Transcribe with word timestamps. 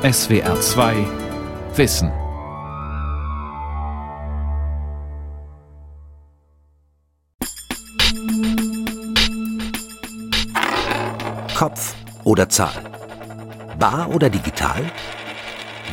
SWR 0.00 0.60
2 0.60 0.94
Wissen. 1.74 2.12
Kopf 11.56 11.96
oder 12.22 12.48
Zahl? 12.48 12.70
Bar 13.80 14.14
oder 14.14 14.30
digital? 14.30 14.84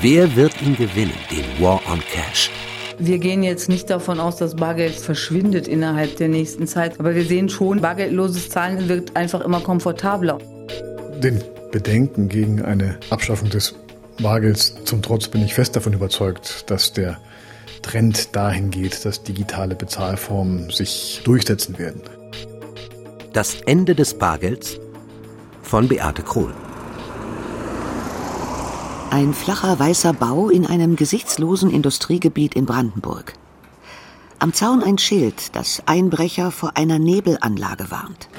Wer 0.02 0.35
wird 0.35 0.61
ihn 0.61 0.77
gewinnen, 0.77 1.11
den 1.31 1.63
War 1.63 1.81
on 1.91 1.99
Cash? 2.01 2.51
Wir 2.99 3.17
gehen 3.17 3.41
jetzt 3.41 3.69
nicht 3.69 3.89
davon 3.89 4.19
aus, 4.19 4.35
dass 4.35 4.55
Bargeld 4.55 4.93
verschwindet 4.93 5.67
innerhalb 5.67 6.15
der 6.17 6.27
nächsten 6.27 6.67
Zeit. 6.67 6.99
Aber 6.99 7.15
wir 7.15 7.25
sehen 7.25 7.49
schon, 7.49 7.81
bargeldloses 7.81 8.49
Zahlen 8.49 8.87
wird 8.87 9.15
einfach 9.15 9.41
immer 9.41 9.61
komfortabler. 9.61 10.37
Den 11.23 11.43
Bedenken 11.71 12.29
gegen 12.29 12.61
eine 12.61 12.99
Abschaffung 13.09 13.49
des 13.49 13.73
Bargelds 14.21 14.75
zum 14.85 15.02
Trotz 15.02 15.27
bin 15.27 15.44
ich 15.44 15.53
fest 15.53 15.76
davon 15.76 15.94
überzeugt, 15.94 16.70
dass 16.70 16.94
der 16.94 17.20
Trend 17.81 18.35
dahin 18.35 18.72
geht, 18.72 19.05
dass 19.05 19.23
digitale 19.23 19.76
Bezahlformen 19.76 20.70
sich 20.70 21.22
durchsetzen 21.23 21.77
werden. 21.77 22.02
Das 23.34 23.62
Ende 23.62 23.95
des 23.95 24.17
Bargelds 24.17 24.80
von 25.62 25.88
Beate 25.88 26.23
Krohl. 26.23 26.53
Ein 29.12 29.34
flacher 29.34 29.77
weißer 29.77 30.13
Bau 30.13 30.50
in 30.50 30.66
einem 30.66 30.95
gesichtslosen 30.95 31.70
Industriegebiet 31.70 32.55
in 32.55 32.66
Brandenburg. 32.66 33.34
Am 34.39 34.53
Zaun 34.53 34.84
ein 34.84 34.97
Schild, 34.97 35.55
das 35.55 35.84
Einbrecher 35.86 36.52
vor 36.52 36.75
einer 36.75 37.00
Nebelanlage 37.00 37.91
warnt. 37.91 38.30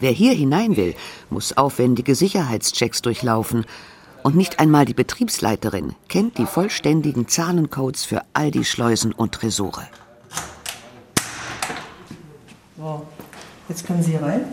Wer 0.00 0.12
hier 0.12 0.32
hinein 0.32 0.76
will, 0.76 0.94
muss 1.30 1.56
aufwendige 1.56 2.14
Sicherheitschecks 2.14 3.02
durchlaufen. 3.02 3.64
Und 4.22 4.36
nicht 4.36 4.58
einmal 4.58 4.84
die 4.84 4.94
Betriebsleiterin 4.94 5.94
kennt 6.08 6.38
die 6.38 6.46
vollständigen 6.46 7.28
Zahlencodes 7.28 8.04
für 8.04 8.22
all 8.34 8.50
die 8.50 8.64
Schleusen 8.64 9.12
und 9.12 9.32
Tresore. 9.32 9.86
So, 12.76 13.06
jetzt 13.68 13.86
können 13.86 14.02
Sie 14.02 14.16
rein. 14.16 14.44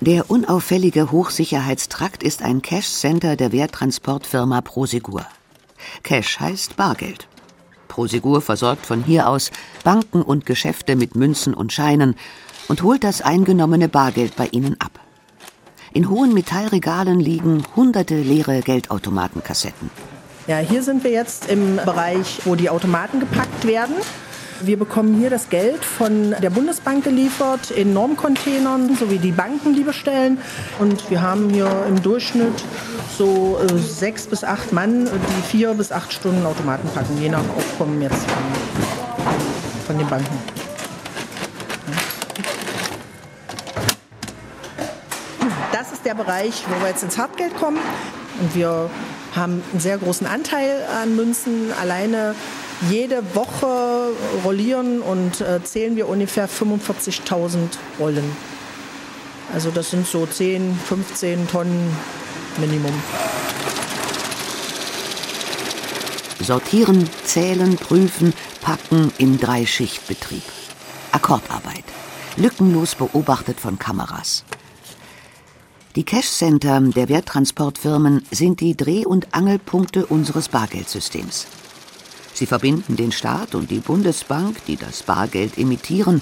Der 0.00 0.30
unauffällige 0.30 1.10
Hochsicherheitstrakt 1.10 2.22
ist 2.22 2.42
ein 2.42 2.62
Cash-Center 2.62 3.34
der 3.34 3.50
Werttransportfirma 3.50 4.60
Prosegur. 4.60 5.26
Cash 6.02 6.38
heißt 6.38 6.76
Bargeld. 6.76 7.28
Prosegur 7.88 8.42
versorgt 8.42 8.84
von 8.84 9.02
hier 9.02 9.28
aus 9.28 9.50
Banken 9.84 10.22
und 10.22 10.44
Geschäfte 10.44 10.96
mit 10.96 11.16
Münzen 11.16 11.54
und 11.54 11.72
Scheinen 11.72 12.14
und 12.68 12.82
holt 12.82 13.04
das 13.04 13.22
eingenommene 13.22 13.88
Bargeld 13.88 14.36
bei 14.36 14.48
ihnen 14.48 14.78
ab. 14.80 15.00
In 15.96 16.10
hohen 16.10 16.34
Metallregalen 16.34 17.20
liegen 17.20 17.62
hunderte 17.74 18.16
leere 18.20 18.60
Geldautomatenkassetten. 18.60 19.88
Ja, 20.46 20.58
hier 20.58 20.82
sind 20.82 21.04
wir 21.04 21.10
jetzt 21.10 21.50
im 21.50 21.76
Bereich, 21.76 22.40
wo 22.44 22.54
die 22.54 22.68
Automaten 22.68 23.18
gepackt 23.18 23.66
werden. 23.66 23.94
Wir 24.60 24.78
bekommen 24.78 25.18
hier 25.18 25.30
das 25.30 25.48
Geld 25.48 25.82
von 25.82 26.34
der 26.42 26.50
Bundesbank 26.50 27.02
geliefert 27.02 27.70
in 27.70 27.94
Normcontainern, 27.94 28.94
sowie 28.96 29.16
die 29.16 29.32
Banken, 29.32 29.74
die 29.74 29.84
bestellen. 29.84 30.36
Und 30.78 31.08
wir 31.08 31.22
haben 31.22 31.48
hier 31.48 31.86
im 31.88 32.02
Durchschnitt 32.02 32.62
so 33.16 33.58
äh, 33.58 33.78
sechs 33.78 34.26
bis 34.26 34.44
acht 34.44 34.74
Mann, 34.74 35.06
die 35.06 35.42
vier 35.48 35.72
bis 35.72 35.92
acht 35.92 36.12
Stunden 36.12 36.44
Automaten 36.44 36.90
packen, 36.90 37.18
je 37.22 37.30
nach 37.30 37.40
Aufkommen 37.56 38.02
jetzt 38.02 38.22
von, 38.26 38.42
von 39.86 39.96
den 39.96 40.08
Banken. 40.08 40.36
Das 45.72 45.92
ist 45.92 45.95
der 46.06 46.14
Bereich, 46.14 46.62
wo 46.68 46.80
wir 46.80 46.88
jetzt 46.88 47.02
ins 47.02 47.18
Hartgeld 47.18 47.56
kommen. 47.56 47.78
Und 48.40 48.54
wir 48.54 48.88
haben 49.34 49.62
einen 49.72 49.80
sehr 49.80 49.98
großen 49.98 50.26
Anteil 50.26 50.86
an 51.02 51.16
Münzen. 51.16 51.72
Alleine 51.80 52.34
jede 52.88 53.34
Woche 53.34 54.12
rollieren 54.44 55.00
und 55.00 55.40
äh, 55.40 55.62
zählen 55.64 55.96
wir 55.96 56.08
ungefähr 56.08 56.48
45.000 56.48 57.58
Rollen. 57.98 58.36
Also 59.52 59.70
das 59.70 59.90
sind 59.90 60.06
so 60.06 60.26
10, 60.26 60.78
15 60.86 61.48
Tonnen 61.48 61.96
Minimum. 62.58 62.94
Sortieren, 66.40 67.08
zählen, 67.24 67.76
prüfen, 67.76 68.32
packen 68.60 69.12
im 69.18 69.40
Dreischichtbetrieb. 69.40 70.44
Akkordarbeit. 71.10 71.84
Lückenlos 72.36 72.94
beobachtet 72.94 73.58
von 73.58 73.78
Kameras. 73.78 74.44
Die 75.96 76.04
Cash-Center 76.04 76.78
der 76.94 77.08
Werttransportfirmen 77.08 78.22
sind 78.30 78.60
die 78.60 78.76
Dreh- 78.76 79.06
und 79.06 79.34
Angelpunkte 79.34 80.04
unseres 80.04 80.50
Bargeldsystems. 80.50 81.46
Sie 82.34 82.44
verbinden 82.44 82.96
den 82.96 83.12
Staat 83.12 83.54
und 83.54 83.70
die 83.70 83.78
Bundesbank, 83.78 84.62
die 84.66 84.76
das 84.76 85.02
Bargeld 85.02 85.56
emittieren, 85.56 86.20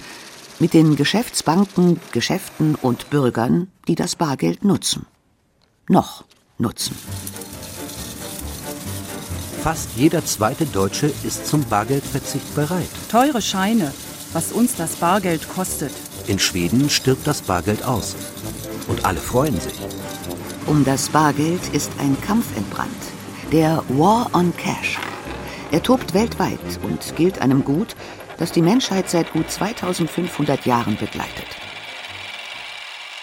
mit 0.60 0.74
den 0.74 0.94
Geschäftsbanken, 0.94 1.98
Geschäften 2.12 2.76
und 2.76 3.10
Bürgern, 3.10 3.66
die 3.88 3.96
das 3.96 4.14
Bargeld 4.14 4.64
nutzen. 4.64 5.06
Noch 5.88 6.22
nutzen. 6.56 6.96
Fast 9.60 9.88
jeder 9.96 10.24
zweite 10.24 10.66
Deutsche 10.66 11.12
ist 11.24 11.48
zum 11.48 11.64
Bargeldverzicht 11.64 12.54
bereit. 12.54 12.86
Teure 13.10 13.42
Scheine, 13.42 13.92
was 14.32 14.52
uns 14.52 14.76
das 14.76 14.94
Bargeld 14.94 15.48
kostet. 15.48 15.92
In 16.28 16.38
Schweden 16.38 16.88
stirbt 16.90 17.26
das 17.26 17.42
Bargeld 17.42 17.82
aus. 17.82 18.14
Und 18.88 19.04
alle 19.04 19.20
freuen 19.20 19.58
sich. 19.60 19.74
Um 20.66 20.84
das 20.84 21.08
Bargeld 21.08 21.74
ist 21.74 21.90
ein 21.98 22.20
Kampf 22.20 22.56
entbrannt. 22.56 22.90
Der 23.52 23.82
War 23.88 24.30
on 24.34 24.52
Cash. 24.56 24.98
Er 25.70 25.82
tobt 25.82 26.14
weltweit 26.14 26.58
und 26.82 27.16
gilt 27.16 27.40
einem 27.40 27.64
Gut, 27.64 27.96
das 28.38 28.52
die 28.52 28.62
Menschheit 28.62 29.10
seit 29.10 29.32
gut 29.32 29.50
2500 29.50 30.66
Jahren 30.66 30.96
begleitet. 30.96 31.46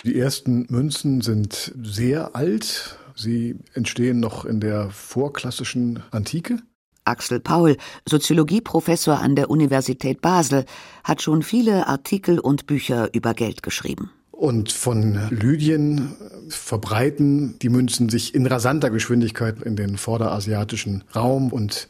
Die 0.03 0.17
ersten 0.17 0.65
Münzen 0.69 1.21
sind 1.21 1.73
sehr 1.81 2.35
alt. 2.35 2.97
Sie 3.15 3.59
entstehen 3.73 4.19
noch 4.19 4.45
in 4.45 4.59
der 4.59 4.89
vorklassischen 4.89 6.01
Antike. 6.11 6.57
Axel 7.03 7.39
Paul, 7.39 7.77
Soziologieprofessor 8.07 9.19
an 9.19 9.35
der 9.35 9.49
Universität 9.49 10.21
Basel, 10.21 10.65
hat 11.03 11.21
schon 11.21 11.43
viele 11.43 11.87
Artikel 11.87 12.39
und 12.39 12.67
Bücher 12.67 13.13
über 13.13 13.33
Geld 13.33 13.63
geschrieben. 13.63 14.11
Und 14.41 14.71
von 14.71 15.19
Lydien 15.29 16.13
verbreiten 16.49 17.59
die 17.59 17.69
Münzen 17.69 18.09
sich 18.09 18.33
in 18.33 18.47
rasanter 18.47 18.89
Geschwindigkeit 18.89 19.61
in 19.61 19.75
den 19.75 19.97
vorderasiatischen 19.97 21.03
Raum 21.15 21.53
und 21.53 21.89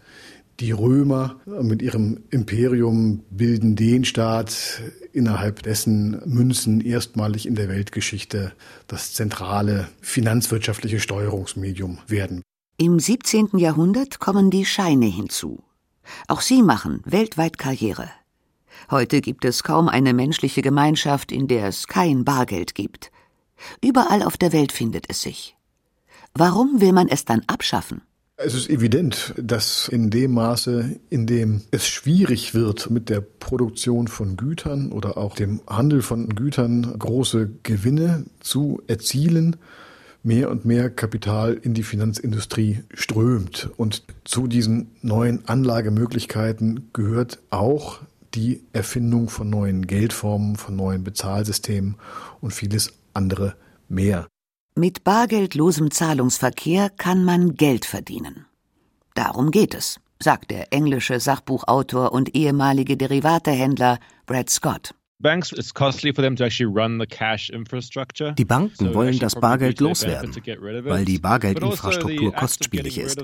die 0.59 0.73
Römer 0.73 1.39
mit 1.45 1.81
ihrem 1.81 2.25
Imperium 2.29 3.23
bilden 3.29 3.77
den 3.77 4.03
Staat, 4.03 4.81
innerhalb 5.13 5.63
dessen 5.63 6.21
Münzen 6.25 6.81
erstmalig 6.81 7.45
in 7.45 7.55
der 7.55 7.69
Weltgeschichte 7.69 8.51
das 8.85 9.13
zentrale 9.13 9.87
finanzwirtschaftliche 10.01 10.99
Steuerungsmedium 10.99 11.99
werden. 12.07 12.41
Im 12.75 12.99
17. 12.99 13.59
Jahrhundert 13.59 14.19
kommen 14.19 14.51
die 14.51 14.65
Scheine 14.65 15.05
hinzu. 15.05 15.63
Auch 16.27 16.41
sie 16.41 16.63
machen 16.63 16.99
weltweit 17.05 17.57
Karriere. 17.57 18.09
Heute 18.91 19.21
gibt 19.21 19.45
es 19.45 19.63
kaum 19.63 19.87
eine 19.87 20.13
menschliche 20.13 20.61
Gemeinschaft, 20.61 21.31
in 21.31 21.47
der 21.47 21.67
es 21.67 21.87
kein 21.87 22.25
Bargeld 22.25 22.75
gibt. 22.75 23.09
Überall 23.81 24.21
auf 24.21 24.35
der 24.35 24.51
Welt 24.51 24.73
findet 24.73 25.05
es 25.09 25.21
sich. 25.21 25.55
Warum 26.33 26.81
will 26.81 26.91
man 26.91 27.07
es 27.07 27.23
dann 27.23 27.41
abschaffen? 27.47 28.01
Es 28.35 28.53
ist 28.53 28.69
evident, 28.69 29.33
dass 29.37 29.87
in 29.87 30.09
dem 30.09 30.33
Maße, 30.33 30.99
in 31.09 31.25
dem 31.25 31.61
es 31.71 31.87
schwierig 31.87 32.53
wird, 32.53 32.89
mit 32.89 33.07
der 33.07 33.21
Produktion 33.21 34.09
von 34.09 34.35
Gütern 34.35 34.91
oder 34.91 35.17
auch 35.17 35.35
dem 35.35 35.61
Handel 35.67 36.01
von 36.01 36.27
Gütern 36.27 36.93
große 36.99 37.49
Gewinne 37.63 38.25
zu 38.41 38.81
erzielen, 38.87 39.55
mehr 40.21 40.51
und 40.51 40.65
mehr 40.65 40.89
Kapital 40.89 41.53
in 41.53 41.73
die 41.73 41.83
Finanzindustrie 41.83 42.83
strömt. 42.93 43.69
Und 43.77 44.03
zu 44.25 44.47
diesen 44.47 44.91
neuen 45.01 45.47
Anlagemöglichkeiten 45.47 46.89
gehört 46.91 47.39
auch 47.51 48.01
die 48.33 48.63
Erfindung 48.73 49.29
von 49.29 49.49
neuen 49.49 49.87
Geldformen, 49.87 50.55
von 50.55 50.75
neuen 50.75 51.03
Bezahlsystemen 51.03 51.95
und 52.39 52.51
vieles 52.51 52.93
andere 53.13 53.55
mehr. 53.87 54.27
Mit 54.75 55.03
bargeldlosem 55.03 55.91
Zahlungsverkehr 55.91 56.89
kann 56.89 57.25
man 57.25 57.55
Geld 57.55 57.85
verdienen. 57.85 58.45
Darum 59.15 59.51
geht 59.51 59.73
es, 59.73 59.99
sagt 60.19 60.51
der 60.51 60.71
englische 60.71 61.19
Sachbuchautor 61.19 62.13
und 62.13 62.35
ehemalige 62.35 62.95
Derivatehändler 62.95 63.99
Brad 64.25 64.49
Scott. 64.49 64.95
Die 68.37 68.45
Banken 68.45 68.93
wollen 68.93 69.19
das 69.19 69.35
Bargeld 69.35 69.79
loswerden, 69.79 70.35
weil 70.85 71.05
die 71.05 71.19
Bargeldinfrastruktur 71.19 72.33
kostspielig 72.33 72.97
ist. 72.97 73.23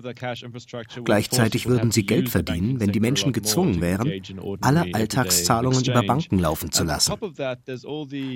Gleichzeitig 1.03 1.67
würden 1.67 1.91
sie 1.91 2.05
Geld 2.05 2.29
verdienen, 2.29 2.79
wenn 2.79 2.91
die 2.91 2.99
Menschen 2.99 3.33
gezwungen 3.33 3.81
wären, 3.81 4.11
alle 4.61 4.85
Alltagszahlungen 4.93 5.83
über 5.85 6.03
Banken 6.03 6.37
laufen 6.37 6.71
zu 6.71 6.83
lassen. 6.83 7.15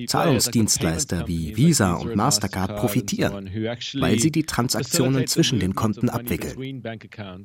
Zahlungsdienstleister 0.08 1.28
wie 1.28 1.56
Visa 1.56 1.94
und 1.94 2.16
Mastercard 2.16 2.78
profitieren, 2.78 3.48
weil 4.00 4.20
sie 4.20 4.32
die 4.32 4.44
Transaktionen 4.44 5.28
zwischen 5.28 5.60
den 5.60 5.76
Konten 5.76 6.10
abwickeln. 6.10 6.82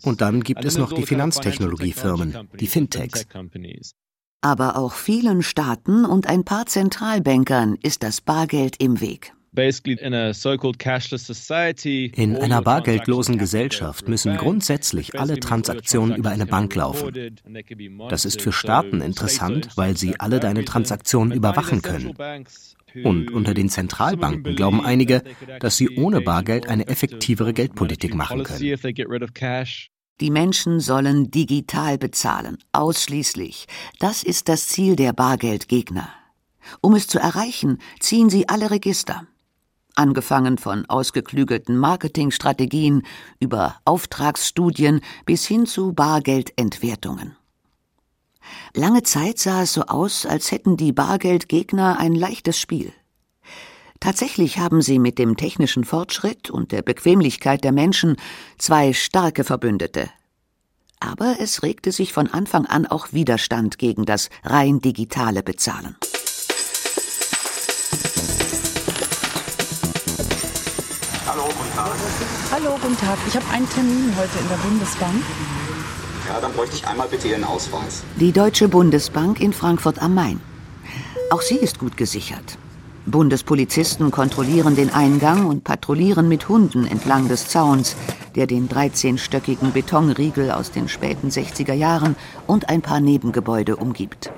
Und 0.03 0.21
dann 0.23 0.43
gibt 0.43 0.65
es 0.65 0.79
noch 0.79 0.93
die 0.93 1.05
Finanztechnologiefirmen, 1.05 2.49
die 2.59 2.67
Fintechs. 2.67 3.27
Aber 4.41 4.77
auch 4.77 4.93
vielen 4.93 5.43
Staaten 5.43 6.05
und 6.05 6.29
ein 6.29 6.45
paar 6.45 6.67
Zentralbankern 6.67 7.77
ist 7.83 8.03
das 8.03 8.21
Bargeld 8.21 8.81
im 8.83 9.01
Weg. 9.01 9.33
In 12.15 12.37
einer 12.37 12.63
bargeldlosen 12.63 13.39
Gesellschaft 13.39 14.09
müssen 14.09 14.37
grundsätzlich 14.37 15.19
alle 15.19 15.41
Transaktionen 15.41 16.15
über 16.15 16.31
eine 16.31 16.45
Bank 16.45 16.75
laufen. 16.75 17.37
Das 18.11 18.27
ist 18.27 18.43
für 18.43 18.53
Staaten 18.53 19.01
interessant, 19.01 19.71
weil 19.77 19.97
sie 19.97 20.21
alle 20.21 20.41
deine 20.41 20.65
Transaktionen 20.65 21.33
überwachen 21.33 21.81
können. 21.81 22.15
Und 23.03 23.31
unter 23.31 23.55
den 23.55 23.71
Zentralbanken 23.71 24.57
glauben 24.57 24.85
einige, 24.85 25.23
dass 25.61 25.77
sie 25.77 25.97
ohne 25.97 26.21
Bargeld 26.21 26.69
eine 26.69 26.87
effektivere 26.89 27.55
Geldpolitik 27.55 28.15
machen 28.15 28.43
können. 28.43 28.77
Die 30.21 30.31
Menschen 30.31 30.81
sollen 30.81 31.31
digital 31.31 31.99
bezahlen, 31.99 32.57
ausschließlich. 32.73 33.67
Das 33.99 34.23
ist 34.23 34.49
das 34.49 34.69
Ziel 34.69 34.97
der 34.97 35.13
Bargeldgegner. 35.13 36.09
Um 36.81 36.95
es 36.95 37.07
zu 37.07 37.19
erreichen, 37.19 37.79
ziehen 38.01 38.31
sie 38.31 38.49
alle 38.49 38.71
Register. 38.71 39.27
Angefangen 39.95 40.57
von 40.57 40.87
ausgeklügelten 40.87 41.77
Marketingstrategien 41.77 43.03
über 43.41 43.77
Auftragsstudien 43.85 45.01
bis 45.27 45.47
hin 45.47 45.67
zu 45.67 45.93
Bargeldentwertungen. 45.93 47.37
Lange 48.75 49.03
Zeit 49.03 49.39
sah 49.39 49.63
es 49.63 49.75
so 49.75 49.83
aus, 49.83 50.25
als 50.25 50.51
hätten 50.51 50.79
die 50.79 50.93
Bargeldgegner 50.93 51.99
ein 51.99 52.15
leichtes 52.15 52.59
Spiel. 52.59 52.93
Tatsächlich 54.01 54.59
haben 54.59 54.83
sie 54.83 54.99
mit 54.99 55.19
dem 55.19 55.37
technischen 55.37 55.85
Fortschritt 55.85 56.51
und 56.51 56.73
der 56.73 56.83
Bequemlichkeit 56.83 57.65
der 57.65 57.73
Menschen 57.73 58.17
zwei 58.59 58.93
starke 58.93 59.45
Verbündete. 59.45 60.09
Aber 61.01 61.37
es 61.41 61.63
regte 61.63 61.93
sich 61.93 62.13
von 62.13 62.29
Anfang 62.29 62.67
an 62.67 62.87
auch 62.87 63.13
Widerstand 63.13 63.79
gegen 63.79 64.07
das 64.07 64.31
rein 64.45 64.81
digitale 64.81 65.43
Bezahlen. 65.43 65.97
Hallo, 71.27 71.45
guten 71.45 71.75
Tag. 71.75 71.93
Hallo, 72.51 72.79
guten 72.81 72.97
Tag. 72.97 73.19
Ich 73.27 73.37
habe 73.37 73.47
einen 73.51 73.69
Termin 73.69 74.13
heute 74.17 74.39
in 74.39 74.49
der 74.49 74.57
Bundesbank. 74.57 75.23
Ja, 76.29 76.41
dann 76.41 76.53
bräuchte 76.55 76.77
ich 76.77 76.87
einmal 76.87 77.09
bitte 77.09 77.29
Ihren 77.29 77.45
Ausweis. 77.45 78.03
Die 78.19 78.33
Deutsche 78.33 78.69
Bundesbank 78.69 79.41
in 79.41 79.53
Frankfurt 79.53 80.01
am 80.01 80.15
Main. 80.15 80.41
Auch 81.31 81.43
sie 81.43 81.57
ist 81.57 81.79
gut 81.79 81.97
gesichert. 81.97 82.59
Bundespolizisten 83.07 84.11
kontrollieren 84.11 84.75
den 84.75 84.93
Eingang 84.93 85.47
und 85.47 85.63
patrouillieren 85.63 86.29
mit 86.29 86.49
Hunden 86.49 86.87
entlang 86.87 87.29
des 87.29 87.49
Zauns, 87.49 87.95
der 88.35 88.49
den 88.49 88.69
13-stöckigen 88.69 89.73
Betonriegel 89.73 90.51
aus 90.51 90.73
den 90.73 90.89
späten 90.89 91.29
60er 91.29 91.73
Jahren 91.73 92.17
und 92.47 92.69
ein 92.69 92.83
paar 92.83 93.01
Nebengebäude 93.01 93.77
umgibt. 93.77 94.33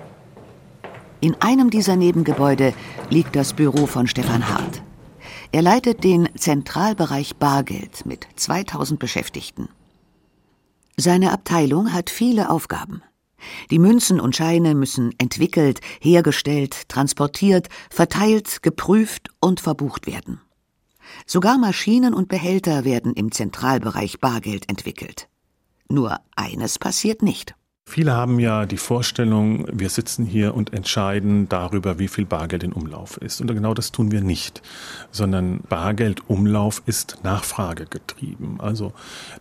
In 1.21 1.35
einem 1.41 1.71
dieser 1.71 1.97
Nebengebäude 1.97 2.75
liegt 3.09 3.35
das 3.35 3.55
Büro 3.55 3.87
von 3.87 4.07
Stefan 4.07 4.49
Hart. 4.49 4.83
Er 5.51 5.63
leitet 5.63 6.05
den 6.05 6.29
Zentralbereich 6.37 7.37
Bargeld 7.37 8.05
mit 8.05 8.29
2000 8.37 9.01
Beschäftigten. 9.01 9.69
Seine 10.97 11.33
Abteilung 11.33 11.93
hat 11.93 12.11
viele 12.11 12.51
Aufgaben. 12.51 13.03
Die 13.71 13.79
Münzen 13.79 14.21
und 14.21 14.37
Scheine 14.37 14.75
müssen 14.75 15.15
entwickelt, 15.19 15.81
hergestellt, 16.01 16.89
transportiert, 16.89 17.69
verteilt, 17.91 18.63
geprüft 18.63 19.31
und 19.41 19.61
verbucht 19.61 20.07
werden. 20.07 20.41
Sogar 21.27 21.59
Maschinen 21.59 22.15
und 22.15 22.29
Behälter 22.29 22.85
werden 22.85 23.15
im 23.15 23.33
Zentralbereich 23.33 24.21
Bargeld 24.21 24.69
entwickelt. 24.69 25.29
Nur 25.89 26.21
eines 26.37 26.79
passiert 26.79 27.23
nicht. 27.23 27.55
Viele 27.91 28.13
haben 28.13 28.39
ja 28.39 28.67
die 28.67 28.77
Vorstellung, 28.77 29.67
wir 29.73 29.89
sitzen 29.89 30.27
hier 30.27 30.55
und 30.55 30.75
entscheiden 30.75 31.49
darüber, 31.49 31.99
wie 31.99 32.09
viel 32.09 32.27
Bargeld 32.27 32.63
in 32.63 32.75
Umlauf 32.75 33.17
ist. 33.17 33.41
Und 33.41 33.47
genau 33.47 33.73
das 33.73 33.93
tun 33.93 34.13
wir 34.13 34.21
nicht, 34.21 34.61
sondern 35.11 35.61
Bargeldumlauf 35.71 36.83
ist 36.85 37.17
nachfragegetrieben. 37.23 38.61
Also 38.61 38.93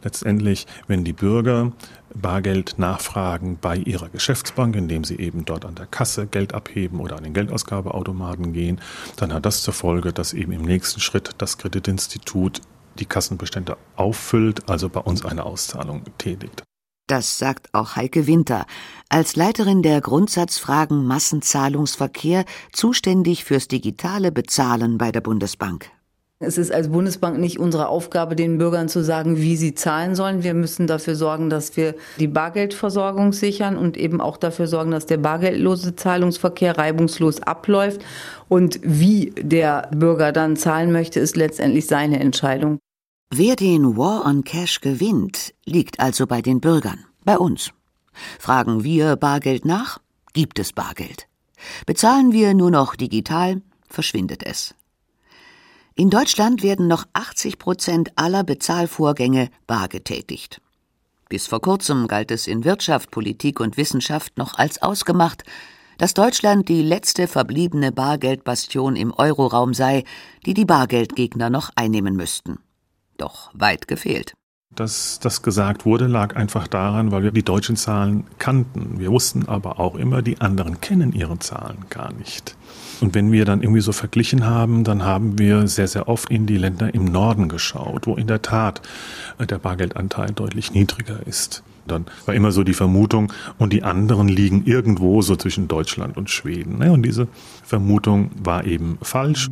letztendlich, 0.02 0.66
wenn 0.88 1.04
die 1.04 1.12
Bürger 1.12 1.74
Bargeld 2.16 2.80
nachfragen 2.80 3.58
bei 3.60 3.76
ihrer 3.76 4.08
Geschäftsbank, 4.08 4.78
indem 4.78 5.04
sie 5.04 5.20
eben 5.20 5.44
dort 5.44 5.66
an 5.66 5.76
der 5.76 5.86
Kasse 5.86 6.26
Geld 6.26 6.54
abheben 6.54 7.02
oder 7.02 7.18
an 7.18 7.26
den 7.26 7.34
Geldausgabeautomaten 7.34 8.54
gehen, 8.54 8.80
dann 9.18 9.34
hat 9.34 9.46
das 9.46 9.62
zur 9.62 9.74
Folge, 9.74 10.14
dass 10.14 10.32
eben 10.32 10.54
im 10.54 10.62
nächsten 10.62 11.02
Schritt 11.02 11.32
das 11.38 11.58
Kreditinstitut 11.58 12.62
die 12.98 13.06
Kassenbestände 13.06 13.76
auffüllt, 13.98 14.70
also 14.70 14.88
bei 14.88 15.02
uns 15.02 15.26
eine 15.26 15.44
Auszahlung 15.44 16.04
tätigt. 16.18 16.64
Das 17.08 17.38
sagt 17.38 17.74
auch 17.74 17.96
Heike 17.96 18.28
Winter, 18.28 18.66
als 19.08 19.38
Leiterin 19.38 19.82
der 19.82 20.02
Grundsatzfragen 20.02 21.06
Massenzahlungsverkehr 21.06 22.44
zuständig 22.74 23.46
fürs 23.46 23.70
digitale 23.70 24.34
Bezahlen 24.34 24.98
bei 24.98 25.14
der 25.14 25.22
Bundesbank. 25.22 25.90
Es 26.40 26.60
ist 26.60 26.72
als 26.72 26.90
Bundesbank 26.90 27.40
nicht 27.40 27.58
unsere 27.58 27.88
Aufgabe, 27.88 28.36
den 28.36 28.60
Bürgern 28.60 28.90
zu 28.90 29.04
sagen, 29.04 29.38
wie 29.38 29.56
sie 29.56 29.74
zahlen 29.74 30.14
sollen. 30.14 30.44
Wir 30.44 30.54
müssen 30.54 30.86
dafür 30.86 31.16
sorgen, 31.16 31.50
dass 31.50 31.76
wir 31.78 31.96
die 32.20 32.28
Bargeldversorgung 32.28 33.34
sichern 33.34 33.76
und 33.76 33.98
eben 33.98 34.22
auch 34.22 34.38
dafür 34.38 34.68
sorgen, 34.68 34.92
dass 34.92 35.08
der 35.08 35.18
bargeldlose 35.18 35.96
Zahlungsverkehr 35.96 36.78
reibungslos 36.78 37.42
abläuft. 37.42 38.02
Und 38.50 38.80
wie 38.84 39.34
der 39.36 39.90
Bürger 39.96 40.32
dann 40.32 40.58
zahlen 40.58 40.92
möchte, 40.92 41.20
ist 41.20 41.38
letztendlich 41.38 41.88
seine 41.88 42.20
Entscheidung. 42.20 42.78
Wer 43.30 43.58
den 43.58 43.98
War 43.98 44.26
on 44.26 44.46
Cash 44.46 44.80
gewinnt, 44.80 45.54
liegt 45.66 46.00
also 46.00 46.28
bei 46.28 46.42
den 46.42 46.62
Bürgern, 46.62 47.04
bei 47.26 47.38
uns. 47.38 47.72
Fragen 48.40 48.86
wir 48.86 49.18
Bargeld 49.18 49.66
nach, 49.66 50.00
gibt 50.32 50.60
es 50.60 50.72
Bargeld. 50.72 51.28
Bezahlen 51.86 52.32
wir 52.32 52.54
nur 52.54 52.72
noch 52.72 52.96
digital, 52.96 53.62
verschwindet 53.90 54.44
es. 54.44 54.76
In 55.94 56.10
Deutschland 56.10 56.64
werden 56.64 56.88
noch 56.88 57.04
80 57.12 57.60
Prozent 57.60 58.12
aller 58.16 58.46
Bezahlvorgänge 58.46 59.50
bar 59.66 59.90
getätigt. 59.90 60.62
Bis 61.28 61.48
vor 61.48 61.60
kurzem 61.60 62.08
galt 62.08 62.32
es 62.32 62.48
in 62.48 62.64
Wirtschaft, 62.64 63.12
Politik 63.12 63.60
und 63.60 63.76
Wissenschaft 63.76 64.38
noch 64.38 64.58
als 64.58 64.82
ausgemacht, 64.82 65.44
dass 65.98 66.14
Deutschland 66.14 66.70
die 66.70 66.82
letzte 66.82 67.28
verbliebene 67.28 67.92
Bargeldbastion 67.92 68.96
im 68.96 69.12
Euroraum 69.12 69.74
sei, 69.74 70.06
die 70.46 70.54
die 70.54 70.66
Bargeldgegner 70.66 71.50
noch 71.50 71.72
einnehmen 71.76 72.16
müssten. 72.16 72.60
Doch 73.18 73.50
weit 73.54 73.88
gefehlt. 73.88 74.34
Dass 74.76 75.20
das 75.20 75.42
gesagt 75.42 75.86
wurde, 75.86 76.06
lag 76.06 76.36
einfach 76.36 76.68
daran, 76.68 77.12
weil 77.12 77.24
wir 77.24 77.32
die 77.32 77.44
deutschen 77.44 77.76
Zahlen 77.76 78.26
kannten. 78.38 79.00
Wir 79.00 79.10
wussten 79.12 79.48
aber 79.48 79.80
auch 79.80 79.96
immer, 79.96 80.22
die 80.22 80.40
anderen 80.40 80.82
kennen 80.82 81.14
ihre 81.14 81.40
Zahlen 81.40 81.86
gar 81.90 82.14
nicht. 82.14 82.56
Und 83.02 83.16
wenn 83.16 83.32
wir 83.32 83.46
dann 83.46 83.64
irgendwie 83.64 83.82
so 83.82 83.92
verglichen 83.92 84.46
haben, 84.46 84.84
dann 84.84 85.04
haben 85.04 85.40
wir 85.40 85.68
sehr, 85.68 85.88
sehr 85.88 86.08
oft 86.08 86.30
in 86.30 86.46
die 86.46 86.58
Länder 86.58 86.94
im 86.94 87.06
Norden 87.06 87.50
geschaut, 87.50 88.06
wo 88.06 88.16
in 88.16 88.28
der 88.28 88.44
Tat 88.44 88.82
der 89.40 89.58
Bargeldanteil 89.58 90.32
deutlich 90.32 90.74
niedriger 90.74 91.26
ist. 91.26 91.64
Dann 91.88 92.06
war 92.26 92.36
immer 92.36 92.52
so 92.52 92.64
die 92.64 92.74
Vermutung, 92.74 93.32
und 93.58 93.74
die 93.74 93.84
anderen 93.84 94.28
liegen 94.28 94.66
irgendwo 94.66 95.22
so 95.22 95.36
zwischen 95.38 95.68
Deutschland 95.68 96.18
und 96.18 96.30
Schweden. 96.30 96.78
Ne? 96.78 96.92
Und 96.92 97.04
diese 97.04 97.28
Vermutung 97.64 98.30
war 98.44 98.66
eben 98.66 98.98
falsch. 99.02 99.48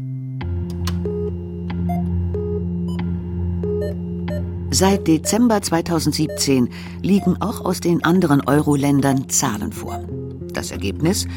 Seit 4.77 5.07
Dezember 5.07 5.61
2017 5.61 6.67
liegen 7.01 7.41
auch 7.41 7.63
aus 7.63 7.79
den 7.79 8.03
anderen 8.03 8.45
Euro-Ländern 8.45 9.29
Zahlen 9.29 9.71
vor. 9.71 10.03
Das 10.51 10.71
Ergebnis? 10.71 11.27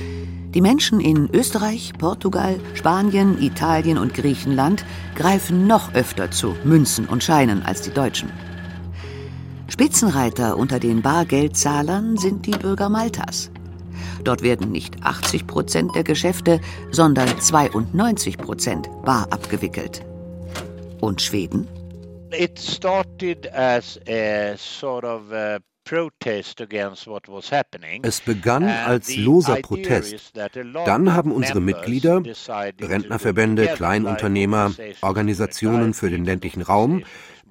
Die 0.55 0.61
Menschen 0.61 0.99
in 0.99 1.31
Österreich, 1.33 1.93
Portugal, 1.97 2.59
Spanien, 2.75 3.41
Italien 3.41 3.97
und 3.97 4.13
Griechenland 4.13 4.85
greifen 5.15 5.69
noch 5.69 5.95
öfter 5.95 6.33
zu 6.33 6.57
Münzen 6.65 7.07
und 7.07 7.23
Scheinen 7.23 7.63
als 7.63 7.83
die 7.83 7.93
Deutschen. 7.93 8.29
Spitzenreiter 9.69 10.57
unter 10.57 10.81
den 10.81 11.01
Bargeldzahlern 11.01 12.17
sind 12.17 12.45
die 12.45 12.59
Bürger 12.59 12.89
Maltas. 12.89 13.53
Dort 14.25 14.43
werden 14.43 14.73
nicht 14.73 15.05
80 15.05 15.47
Prozent 15.47 15.95
der 15.95 16.03
Geschäfte, 16.03 16.61
sondern 16.91 17.29
92 17.39 18.37
Prozent 18.37 18.89
bar 19.05 19.29
abgewickelt. 19.31 20.05
Und 21.01 21.23
Schweden? 21.23 21.69
It 22.33 22.59
started 22.59 23.47
as 23.53 23.99
a 24.09 24.57
sort 24.57 25.05
of 25.05 25.33
a 25.33 25.61
Es 28.03 28.21
begann 28.21 28.65
als 28.65 29.17
loser 29.17 29.57
Protest. 29.57 30.33
Dann 30.85 31.15
haben 31.15 31.33
unsere 31.33 31.61
Mitglieder, 31.61 32.23
Rentnerverbände, 32.81 33.69
Kleinunternehmer, 33.69 34.73
Organisationen 35.01 35.95
für 35.95 36.11
den 36.11 36.25
ländlichen 36.25 36.63
Raum, 36.63 37.05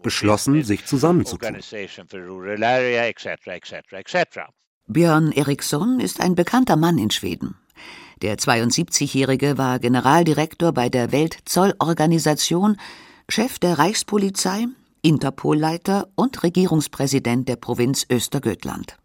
beschlossen, 0.03 0.63
sich 0.63 0.85
zusammenzutun. 0.85 1.57
Björn 4.89 5.31
Eriksson 5.31 5.99
ist 5.99 6.21
ein 6.21 6.35
bekannter 6.35 6.75
Mann 6.75 6.97
in 6.97 7.11
Schweden. 7.11 7.55
Der 8.21 8.37
72-Jährige 8.37 9.57
war 9.57 9.79
Generaldirektor 9.79 10.71
bei 10.73 10.89
der 10.89 11.11
Weltzollorganisation, 11.11 12.77
Chef 13.29 13.59
der 13.59 13.77
Reichspolizei, 13.77 14.67
Interpolleiter 15.01 16.07
und 16.15 16.43
Regierungspräsident 16.43 17.49
der 17.49 17.57
Provinz 17.57 18.05
Östergötland. 18.09 18.97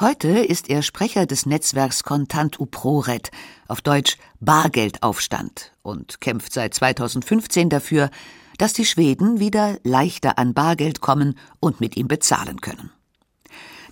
Heute 0.00 0.28
ist 0.28 0.70
er 0.70 0.80
Sprecher 0.80 1.26
des 1.26 1.44
Netzwerks 1.44 2.04
Contant 2.04 2.58
Uproret, 2.58 3.30
auf 3.68 3.82
Deutsch 3.82 4.16
Bargeldaufstand, 4.40 5.72
und 5.82 6.22
kämpft 6.22 6.54
seit 6.54 6.72
2015 6.72 7.68
dafür, 7.68 8.08
dass 8.56 8.72
die 8.72 8.86
Schweden 8.86 9.38
wieder 9.40 9.78
leichter 9.84 10.38
an 10.38 10.54
Bargeld 10.54 11.02
kommen 11.02 11.38
und 11.60 11.82
mit 11.82 11.98
ihm 11.98 12.08
bezahlen 12.08 12.62
können. 12.62 12.90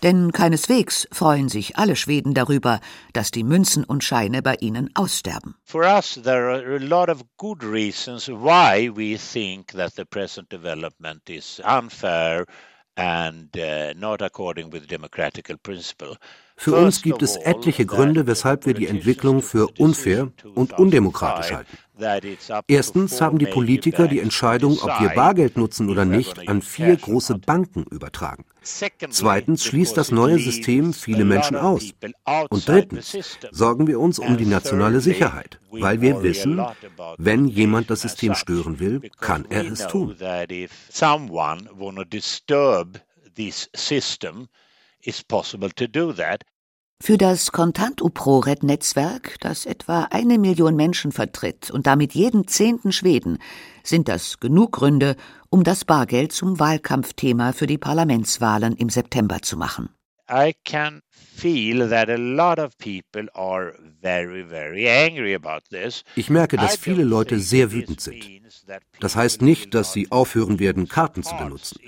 Denn 0.02 0.32
keineswegs 0.32 1.08
freuen 1.12 1.48
sich 1.48 1.76
alle 1.76 1.96
Schweden 1.96 2.34
darüber, 2.34 2.80
dass 3.12 3.30
die 3.30 3.44
Münzen 3.44 3.84
und 3.84 4.04
Scheine 4.04 4.42
bei 4.42 4.56
ihnen 4.60 4.90
aussterben. 4.94 5.56
Unfair 11.60 12.44
and 12.96 13.56
uh, 13.56 13.92
not 13.94 14.22
according 14.22 14.70
with 14.70 14.86
democratical 14.86 15.56
principle. 15.58 16.16
Für 16.56 16.75
uns 16.75 17.02
gibt 17.02 17.22
es 17.22 17.36
etliche 17.36 17.84
Gründe, 17.84 18.26
weshalb 18.26 18.66
wir 18.66 18.75
die 18.75 18.86
Entwicklung 18.86 19.42
für 19.42 19.68
unfair 19.78 20.32
und 20.54 20.78
undemokratisch 20.78 21.52
halten. 21.52 21.76
Erstens 22.66 23.20
haben 23.20 23.38
die 23.38 23.46
Politiker 23.46 24.06
die 24.08 24.20
Entscheidung, 24.20 24.78
ob 24.80 25.00
wir 25.00 25.10
Bargeld 25.10 25.56
nutzen 25.56 25.88
oder 25.88 26.04
nicht, 26.04 26.48
an 26.48 26.60
vier 26.62 26.96
große 26.96 27.38
Banken 27.38 27.84
übertragen. 27.84 28.44
Zweitens 29.10 29.64
schließt 29.64 29.96
das 29.96 30.10
neue 30.10 30.38
System 30.38 30.92
viele 30.92 31.25
Menschen 31.25 31.56
aus. 31.56 31.92
Und 32.50 32.68
drittens 32.68 33.16
sorgen 33.50 33.86
wir 33.86 34.00
uns 34.00 34.18
um 34.18 34.36
die 34.36 34.46
nationale 34.46 35.00
Sicherheit, 35.00 35.60
weil 35.70 36.00
wir 36.00 36.22
wissen, 36.22 36.62
wenn 37.16 37.46
jemand 37.46 37.90
das 37.90 38.02
System 38.02 38.34
stören 38.34 38.80
will, 38.80 39.02
kann 39.20 39.46
er 39.48 39.64
es 39.70 39.86
tun. 39.86 40.16
It's 45.06 45.22
possible 45.22 45.70
to 45.70 45.86
do 45.86 46.12
that. 46.14 46.42
Für 47.02 47.18
das 47.18 47.52
Kontant-UPRORED-Netzwerk, 47.52 49.36
das 49.40 49.66
etwa 49.66 50.08
eine 50.10 50.38
Million 50.38 50.76
Menschen 50.76 51.12
vertritt 51.12 51.70
und 51.70 51.86
damit 51.86 52.14
jeden 52.14 52.48
zehnten 52.48 52.90
Schweden, 52.90 53.38
sind 53.84 54.08
das 54.08 54.40
genug 54.40 54.72
Gründe, 54.72 55.14
um 55.50 55.62
das 55.62 55.84
Bargeld 55.84 56.32
zum 56.32 56.58
Wahlkampfthema 56.58 57.52
für 57.52 57.66
die 57.66 57.78
Parlamentswahlen 57.78 58.75
im 58.75 58.88
September 58.88 59.42
zu 59.42 59.56
machen. 59.58 59.90
I 60.28 60.54
can 60.64 61.02
feel 61.10 61.88
that 61.88 62.08
a 62.08 62.16
lot 62.16 62.58
of 62.58 62.76
people 62.78 63.28
are 63.34 63.75
very, 64.00 64.42
very 64.42 64.88
angry 64.88 65.34
about 65.34 65.68
this. 65.70 66.02
Ich 66.16 66.30
merke, 66.30 66.56
dass 66.56 66.76
viele 66.76 67.04
Leute 67.04 67.38
sehr 67.38 67.70
wütend 67.70 68.00
sind. 68.00 68.26
Das 68.98 69.14
heißt 69.14 69.42
nicht, 69.42 69.75
dass 69.75 69.92
sie 69.92 70.10
aufhören 70.10 70.58
werden, 70.58 70.88
Karten 70.88 71.22
zu 71.22 71.36
benutzen. 71.36 71.78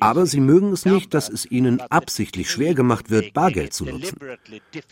Aber 0.00 0.26
sie 0.26 0.40
mögen 0.40 0.72
es 0.72 0.84
nicht, 0.84 1.14
dass 1.14 1.28
es 1.28 1.50
ihnen 1.50 1.80
absichtlich 1.80 2.50
schwer 2.50 2.74
gemacht 2.74 3.10
wird, 3.10 3.32
Bargeld 3.32 3.72
zu 3.72 3.84
nutzen. 3.84 4.16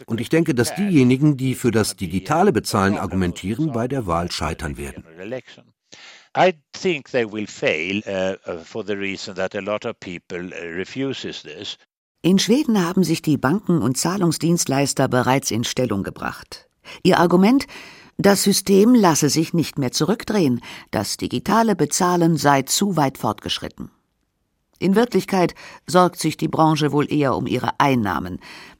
Und 0.07 0.21
ich 0.21 0.29
denke, 0.29 0.55
dass 0.55 0.75
diejenigen, 0.75 1.37
die 1.37 1.55
für 1.55 1.71
das 1.71 1.97
digitale 1.97 2.53
Bezahlen 2.53 2.99
argumentieren, 2.99 3.73
bei 3.73 3.89
der 3.89 4.07
Wahl 4.07 4.31
scheitern 4.31 4.77
werden. 4.77 5.05
I 6.37 6.53
think 6.73 7.11
they 7.11 7.25
will 7.25 7.47
fail 7.47 8.03
uh, 8.07 8.37
uh 8.49 8.59
for 8.63 8.85
the 8.85 8.93
reason 8.93 9.35
that 9.35 9.57
a 9.57 9.61
lot 9.61 9.87
of 9.87 9.99
people 9.99 10.53
uh, 10.53 10.77
refuses 10.77 11.43
this. 11.43 11.79
In 12.21 12.39
Schweden 12.39 12.85
haben 12.85 13.03
sich 13.03 13.23
die 13.23 13.39
Banken 13.39 13.81
und 13.81 13.97
Zahlungsdienstleister 13.97 15.09
bereits 15.09 15.51
in 15.51 15.65
Stellung 15.65 16.03
gebracht. 16.03 16.69
Ihr 17.03 17.19
Argument, 17.19 17.67
das 18.19 18.43
System 18.43 18.95
lasse 18.95 19.29
sich 19.29 19.55
nicht 19.55 19.79
mehr 19.79 19.93
zurückdrehen, 19.93 20.61
das 20.91 21.17
digitale 21.17 21.77
Bezahlen 21.77 22.37
sei 22.37 22.63
zu 22.63 22.97
weit 22.97 23.19
fortgeschritten. 23.19 23.91
In 24.79 24.95
Wirklichkeit 24.95 25.55
sorgt 25.87 26.19
sich 26.19 26.37
die 26.37 26.49
Branche 26.49 26.93
wohl 26.93 27.13
eher 27.13 27.35
um 27.35 27.47
ihre 27.47 27.79
Einnahmen, 27.79 28.39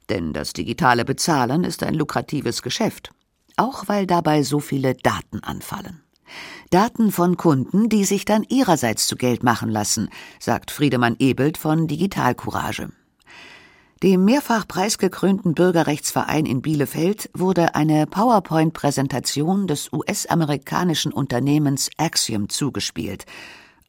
denn 0.09 0.33
das 0.33 0.53
digitale 0.53 1.05
Bezahlen 1.05 1.63
ist 1.63 1.83
ein 1.83 1.93
lukratives 1.93 2.61
Geschäft, 2.61 3.11
auch 3.57 3.87
weil 3.87 4.07
dabei 4.07 4.43
so 4.43 4.59
viele 4.59 4.95
Daten 4.95 5.43
anfallen. 5.43 6.01
Daten 6.69 7.11
von 7.11 7.37
Kunden, 7.37 7.89
die 7.89 8.05
sich 8.05 8.23
dann 8.23 8.43
ihrerseits 8.47 9.07
zu 9.07 9.15
Geld 9.15 9.43
machen 9.43 9.69
lassen, 9.69 10.09
sagt 10.39 10.71
Friedemann 10.71 11.15
Ebelt 11.19 11.57
von 11.57 11.87
Digital 11.87 12.35
Courage. 12.35 12.89
Dem 14.01 14.23
mehrfach 14.23 14.65
preisgekrönten 14.65 15.55
Bürgerrechtsverein 15.55 16.45
in 16.45 16.61
Bielefeld 16.61 17.29
wurde 17.33 17.75
eine 17.75 18.07
PowerPoint-Präsentation 18.07 19.67
des 19.67 19.91
US-amerikanischen 19.91 21.11
Unternehmens 21.11 21.89
Axiom 21.97 22.47
zugespielt, 22.47 23.25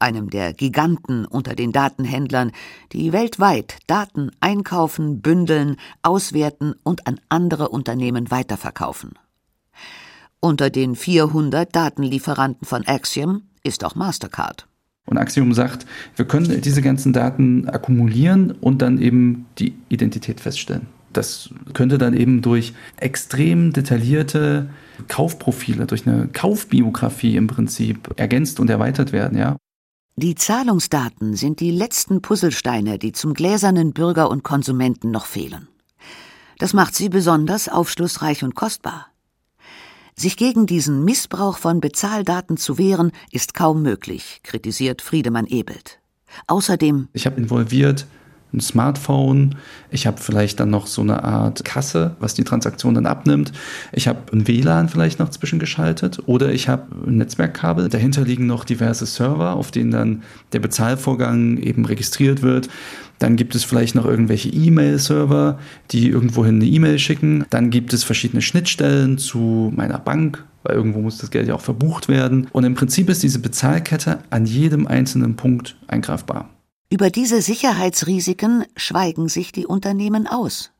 einem 0.01 0.31
der 0.31 0.53
Giganten 0.53 1.25
unter 1.25 1.55
den 1.55 1.73
Datenhändlern, 1.73 2.53
die 2.93 3.13
weltweit 3.13 3.79
Daten 3.87 4.31
einkaufen, 4.41 5.21
bündeln, 5.21 5.77
auswerten 6.03 6.75
und 6.83 7.07
an 7.07 7.21
andere 7.29 7.69
Unternehmen 7.69 8.31
weiterverkaufen. 8.31 9.13
Unter 10.41 10.71
den 10.71 10.97
400 10.97 11.75
Datenlieferanten 11.75 12.67
von 12.67 12.87
Axiom 12.87 13.43
ist 13.63 13.85
auch 13.85 13.95
Mastercard. 13.95 14.67
Und 15.07 15.19
Axiom 15.19 15.53
sagt, 15.55 15.87
wir 16.17 16.25
können 16.25 16.61
diese 16.61 16.83
ganzen 16.83 17.13
Daten 17.13 17.69
akkumulieren 17.69 18.53
und 18.53 18.81
dann 18.81 19.01
eben 19.01 19.47
die 19.59 19.75
Identität 19.89 20.41
feststellen. 20.41 20.87
Das 21.13 21.51
könnte 21.75 21.99
dann 21.99 22.15
eben 22.15 22.41
durch 22.41 22.73
extrem 22.97 23.73
detaillierte 23.73 24.71
Kaufprofile, 25.09 25.87
durch 25.87 26.07
eine 26.07 26.29
Kaufbiografie 26.29 27.37
im 27.37 27.49
Prinzip 27.49 28.11
ergänzt 28.17 28.61
und 28.61 28.71
erweitert 28.71 29.13
werden, 29.13 29.37
ja. 29.37 29.57
Die 30.17 30.35
Zahlungsdaten 30.35 31.35
sind 31.35 31.61
die 31.61 31.71
letzten 31.71 32.21
Puzzlesteine, 32.21 32.99
die 32.99 33.13
zum 33.13 33.35
gläsernen 33.35 33.93
Bürger 33.93 34.29
und 34.31 34.43
Konsumenten 34.43 35.11
noch 35.11 35.27
fehlen. 35.27 35.69
Das 36.59 36.75
macht 36.75 36.95
sie 36.95 37.09
besonders 37.09 37.69
aufschlussreich 37.69 38.45
und 38.45 38.55
kostbar. 38.55 39.07
Sich 40.15 40.37
gegen 40.37 40.67
diesen 40.67 41.05
Missbrauch 41.05 41.57
von 41.57 41.81
Bezahldaten 41.81 42.59
zu 42.59 42.77
wehren, 42.77 43.13
ist 43.31 43.55
kaum 43.55 43.81
möglich, 43.81 44.41
kritisiert 44.43 45.01
Friedemann 45.01 45.47
Ebelt. 45.47 46.01
Außerdem 46.47 47.09
Ich 47.15 47.25
habe 47.25 47.41
involviert 47.41 48.07
ein 48.53 48.61
Smartphone, 48.61 49.57
ich 49.91 50.07
habe 50.07 50.19
vielleicht 50.21 50.61
dann 50.61 50.71
noch 50.71 50.87
so 50.87 51.03
eine 51.03 51.25
Art 51.25 51.65
Kasse, 51.65 52.17
was 52.19 52.35
die 52.35 52.45
Transaktion 52.45 52.95
dann 52.95 53.07
abnimmt. 53.07 53.53
Ich 53.93 54.09
habe 54.09 54.21
ein 54.33 54.47
WLAN 54.49 54.89
vielleicht 54.89 55.19
noch 55.19 55.31
zwischengeschaltet 55.31 56.21
oder 56.27 56.53
ich 56.53 56.69
habe 56.69 56.87
ein 57.07 57.19
Netzwerkkabel. 57.19 57.89
Dahinter 57.89 58.23
liegen 58.23 58.47
noch 58.47 58.65
diverse 58.65 59.07
Server, 59.07 59.55
auf 59.55 59.71
denen 59.71 59.91
dann 59.91 60.23
der 60.53 60.61
Bezahlvorgang 60.61 61.59
eben 61.59 61.85
registriert 61.85 62.43
wird. 62.43 62.69
Dann 63.21 63.37
gibt 63.37 63.55
es 63.55 63.65
vielleicht 63.65 63.95
noch 63.95 64.07
irgendwelche 64.07 64.49
E-Mail-Server, 64.49 65.59
die 65.91 66.09
irgendwohin 66.09 66.57
eine 66.57 66.65
E-Mail 66.65 66.99
schicken. 66.99 67.45
Dann 67.51 67.69
gibt 67.69 67.93
es 67.93 68.03
verschiedene 68.03 68.41
Schnittstellen 68.41 69.19
zu 69.19 69.71
meiner 69.77 69.99
Bank, 69.99 70.45
weil 70.63 70.75
irgendwo 70.75 71.01
muss 71.01 71.19
das 71.19 71.31
Geld 71.31 71.47
ja 71.47 71.55
auch 71.55 71.61
verbucht 71.61 72.09
werden. 72.09 72.49
Und 72.53 72.65
im 72.65 72.75
Prinzip 72.75 73.11
ist 73.11 73.23
diese 73.23 73.39
Bezahlkette 73.39 74.21
an 74.31 74.47
jedem 74.47 74.87
einzelnen 74.87 75.37
Punkt 75.37 75.77
eingreifbar. 75.87 76.49
Über 76.93 77.09
diese 77.11 77.41
Sicherheitsrisiken 77.41 78.65
schweigen 78.77 79.29
sich 79.29 79.53
die 79.53 79.65
Unternehmen 79.65 80.27
aus. 80.27 80.73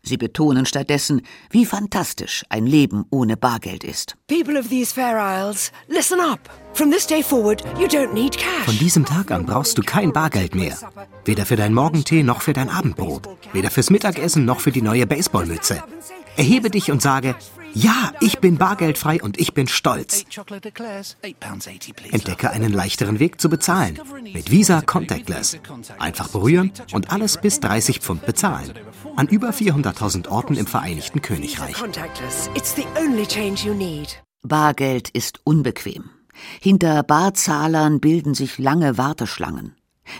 Sie 0.00 0.16
betonen 0.16 0.64
stattdessen, 0.64 1.22
wie 1.50 1.66
fantastisch 1.66 2.44
ein 2.48 2.66
Leben 2.66 3.04
ohne 3.10 3.36
Bargeld 3.36 3.82
ist. 3.82 4.16
Von 8.64 8.78
diesem 8.78 9.04
Tag 9.04 9.30
an 9.32 9.46
brauchst 9.46 9.76
du 9.76 9.82
kein 9.82 10.12
Bargeld 10.12 10.54
mehr. 10.54 10.78
Weder 11.24 11.44
für 11.46 11.56
dein 11.56 11.74
Morgentee 11.74 12.22
noch 12.22 12.42
für 12.42 12.52
dein 12.52 12.68
Abendbrot. 12.68 13.28
Weder 13.52 13.70
fürs 13.70 13.90
Mittagessen 13.90 14.44
noch 14.44 14.60
für 14.60 14.70
die 14.70 14.82
neue 14.82 15.06
Baseballmütze. 15.06 15.82
Erhebe 16.36 16.70
dich 16.70 16.92
und 16.92 17.02
sage, 17.02 17.34
ja, 17.74 18.12
ich 18.20 18.38
bin 18.38 18.58
bargeldfrei 18.58 19.22
und 19.22 19.38
ich 19.38 19.54
bin 19.54 19.68
stolz. 19.68 20.24
Entdecke 22.10 22.50
einen 22.50 22.72
leichteren 22.72 23.18
Weg 23.18 23.40
zu 23.40 23.48
bezahlen. 23.48 23.98
Mit 24.32 24.50
Visa 24.50 24.80
Contactless. 24.82 25.58
Einfach 25.98 26.28
berühren 26.28 26.72
und 26.92 27.12
alles 27.12 27.38
bis 27.40 27.60
30 27.60 28.00
Pfund 28.00 28.26
bezahlen. 28.26 28.74
An 29.16 29.28
über 29.28 29.50
400.000 29.50 30.28
Orten 30.28 30.56
im 30.56 30.66
Vereinigten 30.66 31.22
Königreich. 31.22 31.76
Bargeld 34.42 35.10
ist 35.10 35.40
unbequem. 35.44 36.10
Hinter 36.60 37.02
Barzahlern 37.02 38.00
bilden 38.00 38.34
sich 38.34 38.58
lange 38.58 38.96
Warteschlangen. 38.96 39.76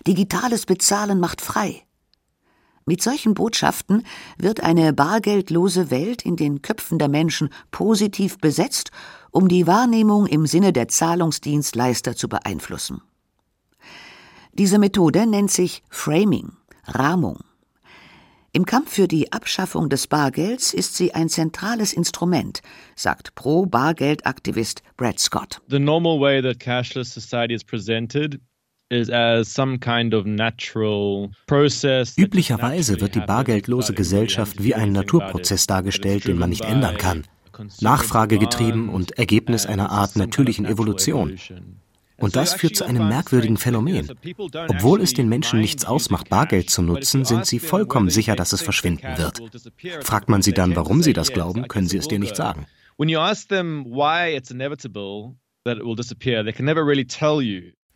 Digitales 0.07 0.67
Bezahlen 0.67 1.19
macht 1.21 1.41
frei. 1.41 1.83
Mit 2.87 3.03
solchen 3.03 3.35
Botschaften 3.35 4.05
wird 4.39 4.63
eine 4.63 4.93
bargeldlose 4.93 5.91
Welt 5.91 6.23
in 6.23 6.37
den 6.37 6.63
Köpfen 6.63 6.99
der 6.99 7.09
Menschen 7.09 7.51
positiv 7.71 8.39
besetzt, 8.39 8.91
um 9.31 9.49
die 9.49 9.67
Wahrnehmung 9.67 10.27
im 10.27 10.47
Sinne 10.47 10.73
der 10.73 10.89
Zahlungsdienstleister 10.89 12.17
zu 12.17 12.29
beeinflussen. 12.29 13.03
Diese 14.53 14.79
Methode 14.79 15.27
nennt 15.27 15.51
sich 15.51 15.83
Framing, 15.91 16.53
Rahmung. 16.85 17.39
Im 18.53 18.67
Kampf 18.67 18.95
für 18.95 19.07
die 19.07 19.33
Abschaffung 19.33 19.89
des 19.89 20.09
Bargelds 20.09 20.75
ist 20.75 20.97
sie 20.97 21.15
ein 21.15 21.29
zentrales 21.29 21.93
Instrument, 21.93 22.63
sagt 22.97 23.37
Pro-Bargeld-Aktivist 23.37 24.83
Brad 24.97 25.21
Scott. 25.21 25.61
The 25.69 25.79
normal 25.79 26.19
way 26.19 26.43
that 26.43 26.59
cashless 26.59 27.15
society 27.15 27.55
is 27.55 27.63
presented 27.63 28.41
Üblicherweise 32.17 33.01
wird 33.01 33.15
die 33.15 33.21
bargeldlose 33.21 33.95
Gesellschaft 33.95 34.63
wie 34.63 34.75
ein 34.75 34.93
Naturprozess 34.93 35.67
dargestellt, 35.67 36.27
den 36.27 36.39
man 36.39 36.51
nicht 36.51 36.65
ändern 36.65 36.97
kann. 36.99 37.25
Nachfragegetrieben 37.81 38.89
und 38.89 39.13
Ergebnis 39.19 39.67
einer 39.67 39.91
Art 39.91 40.17
natürlichen 40.17 40.65
Evolution. 40.65 41.37
Und 42.17 42.37
das 42.37 42.53
führt 42.55 42.77
zu 42.77 42.85
einem 42.85 43.09
merkwürdigen 43.09 43.57
Phänomen. 43.57 44.11
Obwohl 44.69 45.01
es 45.01 45.15
den 45.15 45.29
Menschen 45.29 45.61
nichts 45.61 45.85
ausmacht, 45.87 46.29
Bargeld 46.29 46.69
zu 46.69 46.83
nutzen, 46.83 47.25
sind 47.25 47.47
sie 47.47 47.59
vollkommen 47.59 48.11
sicher, 48.11 48.37
dass 48.37 48.53
es 48.53 48.61
verschwinden 48.61 49.17
wird. 49.17 49.41
Fragt 50.05 50.29
man 50.29 50.43
sie 50.43 50.53
dann, 50.53 50.77
warum 50.77 51.03
sie 51.03 51.15
das 51.15 51.33
glauben, 51.33 51.67
können 51.69 51.87
sie 51.87 51.97
es 51.97 52.09
dir 52.09 52.19
nicht 52.19 52.37
sagen. 52.37 52.67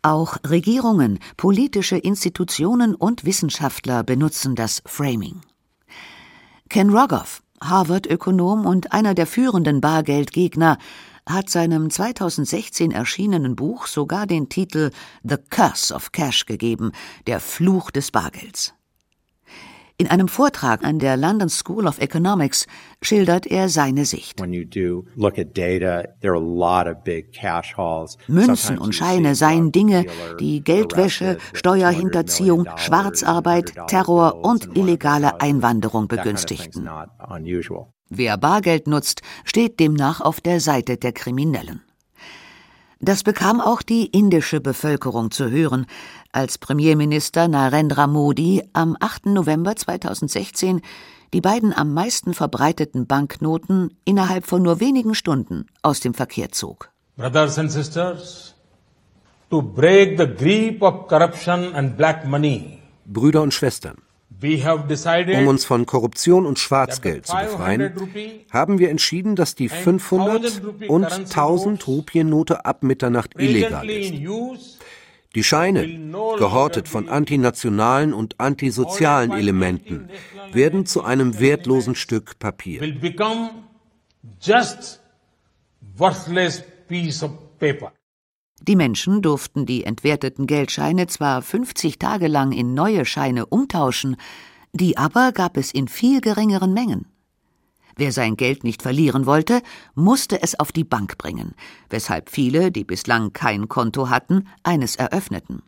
Auch 0.05 0.37
Regierungen, 0.47 1.17
politische 1.35 1.97
Institutionen 1.97 2.93
und 2.93 3.25
Wissenschaftler 3.25 4.03
benutzen 4.03 4.53
das 4.53 4.83
Framing. 4.85 5.41
Ken 6.69 6.91
Rogoff, 6.91 7.41
Harvard-Ökonom 7.59 8.67
und 8.67 8.93
einer 8.93 9.15
der 9.15 9.25
führenden 9.25 9.81
Bargeldgegner, 9.81 10.77
hat 11.27 11.49
seinem 11.49 11.89
2016 11.89 12.91
erschienenen 12.91 13.55
Buch 13.55 13.87
sogar 13.87 14.27
den 14.27 14.47
Titel 14.47 14.91
The 15.23 15.37
Curse 15.49 15.91
of 15.91 16.11
Cash 16.11 16.45
gegeben, 16.45 16.91
der 17.25 17.39
Fluch 17.39 17.89
des 17.89 18.11
Bargelds. 18.11 18.75
In 19.97 20.07
einem 20.07 20.27
Vortrag 20.27 20.83
an 20.83 20.99
der 20.99 21.15
London 21.15 21.47
School 21.47 21.87
of 21.87 21.99
Economics 21.99 22.67
schildert 23.01 23.45
er 23.47 23.69
seine 23.69 24.03
Sicht. 24.03 24.41
Münzen 28.27 28.77
und 28.77 28.95
Scheine 28.95 29.35
seien 29.35 29.71
Dinge, 29.71 30.05
die 30.39 30.61
Geldwäsche, 30.61 31.37
Steuerhinterziehung, 31.53 32.67
Schwarzarbeit, 32.75 33.73
Terror 33.87 34.43
und 34.43 34.75
illegale 34.75 35.39
Einwanderung 35.39 36.09
begünstigten. 36.09 36.89
Wer 38.09 38.37
Bargeld 38.37 38.87
nutzt, 38.87 39.21
steht 39.45 39.79
demnach 39.79 40.19
auf 40.19 40.41
der 40.41 40.59
Seite 40.59 40.97
der 40.97 41.13
Kriminellen. 41.13 41.81
Das 43.05 43.21
bekam 43.21 43.61
auch 43.61 43.83
die 43.83 44.07
indische 44.07 44.59
Bevölkerung 44.59 45.29
zu 45.29 45.51
hören, 45.51 45.85
als 46.31 46.57
Premierminister 46.57 47.47
Narendra 47.47 48.07
Modi 48.07 48.63
am 48.73 48.97
8. 48.99 49.27
November 49.27 49.75
2016 49.75 50.81
die 51.31 51.39
beiden 51.39 51.71
am 51.71 51.93
meisten 51.93 52.33
verbreiteten 52.33 53.05
Banknoten 53.05 53.95
innerhalb 54.05 54.47
von 54.47 54.63
nur 54.63 54.79
wenigen 54.79 55.13
Stunden 55.13 55.67
aus 55.83 55.99
dem 55.99 56.15
Verkehr 56.15 56.51
zog. 56.51 56.89
Brothers 57.15 57.59
and 57.59 57.71
sisters, 57.71 58.55
to 59.51 59.61
break 59.61 60.17
the 60.17 60.25
grip 60.25 60.81
of 60.81 61.07
corruption 61.07 61.75
and 61.75 61.97
black 61.97 62.25
money. 62.25 62.79
Brüder 63.05 63.43
und 63.43 63.53
Schwestern, 63.53 63.97
um 64.41 65.47
uns 65.47 65.65
von 65.65 65.85
Korruption 65.85 66.45
und 66.45 66.59
Schwarzgeld 66.59 67.25
zu 67.25 67.35
befreien, 67.35 67.93
haben 68.51 68.79
wir 68.79 68.89
entschieden, 68.89 69.35
dass 69.35 69.55
die 69.55 69.69
500 69.69 70.61
und 70.87 71.05
1000 71.05 71.87
Rupiennote 71.87 72.65
ab 72.65 72.83
Mitternacht 72.83 73.39
illegal 73.39 73.89
ist. 73.89 74.79
Die 75.35 75.43
Scheine, 75.43 75.85
gehortet 76.37 76.87
von 76.87 77.09
antinationalen 77.09 78.13
und 78.13 78.39
antisozialen 78.39 79.31
Elementen, 79.31 80.09
werden 80.51 80.85
zu 80.85 81.03
einem 81.03 81.39
wertlosen 81.39 81.95
Stück 81.95 82.39
Papier. 82.39 82.81
Die 88.67 88.75
Menschen 88.75 89.21
durften 89.21 89.67
die 89.67 89.83
entwerteten 89.83 90.47
Geldscheine 90.47 91.05
zwar 91.05 91.43
50 91.43 91.99
Tage 91.99 92.27
lang 92.27 92.51
in 92.51 92.73
neue 92.73 93.05
Scheine 93.05 93.45
umtauschen, 93.45 94.15
die 94.73 94.97
aber 94.97 95.33
gab 95.33 95.55
es 95.55 95.71
in 95.71 95.87
viel 95.87 96.19
geringeren 96.19 96.73
Mengen. 96.73 97.05
Wer 97.95 98.11
sein 98.11 98.35
Geld 98.37 98.63
nicht 98.63 98.81
verlieren 98.81 99.27
wollte, 99.27 99.61
musste 99.93 100.41
es 100.41 100.59
auf 100.59 100.71
die 100.71 100.83
Bank 100.83 101.19
bringen, 101.19 101.53
weshalb 101.91 102.31
viele, 102.31 102.71
die 102.71 102.83
bislang 102.83 103.33
kein 103.33 103.69
Konto 103.69 104.09
hatten, 104.09 104.47
eines 104.63 104.95
eröffneten. 104.95 105.61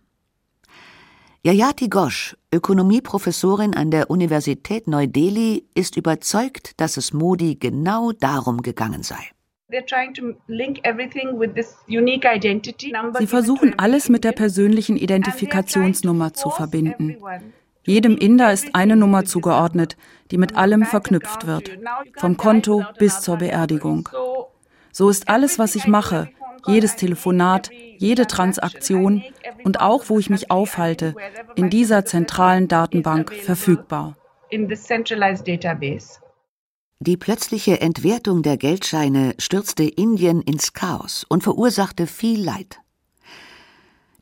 Yayati 1.43 1.89
Ghosh, 1.89 2.35
Ökonomieprofessorin 2.51 3.75
an 3.75 3.91
der 3.91 4.09
Universität 4.09 4.87
Neu-Delhi, 4.87 5.67
ist 5.75 5.97
überzeugt, 5.97 6.71
dass 6.81 6.97
es 6.97 7.13
Modi 7.13 7.55
genau 7.55 8.11
darum 8.11 8.63
gegangen 8.63 9.03
sei. 9.03 9.36
Sie 13.19 13.27
versuchen 13.27 13.77
alles 13.77 14.07
mit 14.07 14.23
der 14.23 14.31
persönlichen 14.31 14.95
Identifikationsnummer 14.95 16.33
zu 16.33 16.49
verbinden. 16.49 17.17
Jedem 17.83 18.17
Inder 18.17 18.53
ist 18.53 18.73
eine 18.73 18.95
Nummer 18.95 19.25
zugeordnet, 19.25 19.97
die 20.31 20.37
mit 20.37 20.55
allem 20.55 20.85
verknüpft 20.85 21.47
wird, 21.47 21.77
vom 22.15 22.37
Konto 22.37 22.85
bis 22.97 23.19
zur 23.19 23.37
Beerdigung. 23.37 24.07
So 24.93 25.09
ist 25.09 25.27
alles, 25.27 25.59
was 25.59 25.75
ich 25.75 25.85
mache, 25.85 26.29
jedes 26.65 26.95
Telefonat, 26.95 27.69
jede 27.97 28.25
Transaktion 28.25 29.21
und 29.65 29.81
auch 29.81 30.05
wo 30.07 30.17
ich 30.17 30.29
mich 30.29 30.49
aufhalte, 30.49 31.13
in 31.55 31.69
dieser 31.69 32.05
zentralen 32.05 32.69
Datenbank 32.69 33.33
verfügbar. 33.33 34.15
Die 36.99 37.15
plötzliche 37.15 37.79
Entwertung 37.79 38.41
der 38.41 38.57
Geldscheine 38.57 39.35
stürzte 39.37 39.83
Indien 39.83 40.41
ins 40.41 40.73
Chaos 40.73 41.25
und 41.29 41.43
verursachte 41.43 42.07
viel 42.07 42.43
Leid. 42.43 42.79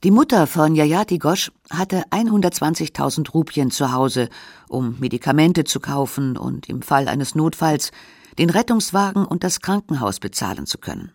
Die 0.04 0.12
Mutter 0.12 0.46
von 0.46 0.76
Yayati 0.76 1.18
Ghosh 1.18 1.52
hatte 1.70 2.04
120.000 2.12 3.32
Rupien 3.32 3.72
zu 3.72 3.94
Hause, 3.94 4.30
um 4.68 4.98
Medikamente 5.00 5.64
zu 5.64 5.80
kaufen 5.80 6.38
und 6.38 6.68
im 6.68 6.82
Fall 6.82 7.08
eines 7.08 7.34
Notfalls 7.34 7.92
den 8.38 8.50
Rettungswagen 8.50 9.26
und 9.26 9.46
das 9.46 9.62
Krankenhaus 9.62 10.20
bezahlen 10.20 10.66
zu 10.66 10.78
können. 10.78 11.14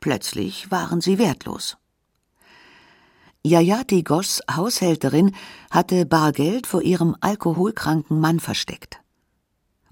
Plötzlich 0.00 0.70
waren 0.70 1.02
sie 1.02 1.18
wertlos. 1.18 1.76
Yayati 3.44 4.02
Ghoshs 4.02 4.40
Haushälterin 4.50 5.34
hatte 5.70 6.06
Bargeld 6.06 6.66
vor 6.66 6.80
ihrem 6.80 7.16
alkoholkranken 7.20 8.18
Mann 8.18 8.40
versteckt. 8.40 9.01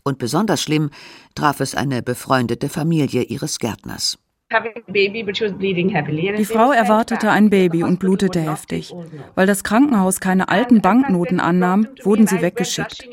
Und 0.03 0.19
besonders 0.19 0.63
schlimm 0.63 0.91
traf 1.35 1.61
es 1.61 1.75
eine 1.75 2.03
befreundete 2.03 2.69
Familie 2.69 3.23
ihres 3.23 3.59
Gärtners. 3.59 4.19
Die 4.53 6.45
Frau 6.45 6.73
erwartete 6.73 7.31
ein 7.31 7.51
Baby 7.51 7.85
und 7.85 8.01
blutete 8.01 8.41
heftig. 8.41 8.93
Weil 9.37 9.47
das 9.47 9.63
Krankenhaus 9.63 10.19
keine 10.19 10.49
alten 10.49 10.81
Banknoten 10.81 11.39
annahm, 11.39 11.87
wurden 12.03 12.27
sie 12.27 12.43
weggeschickt. 12.43 13.09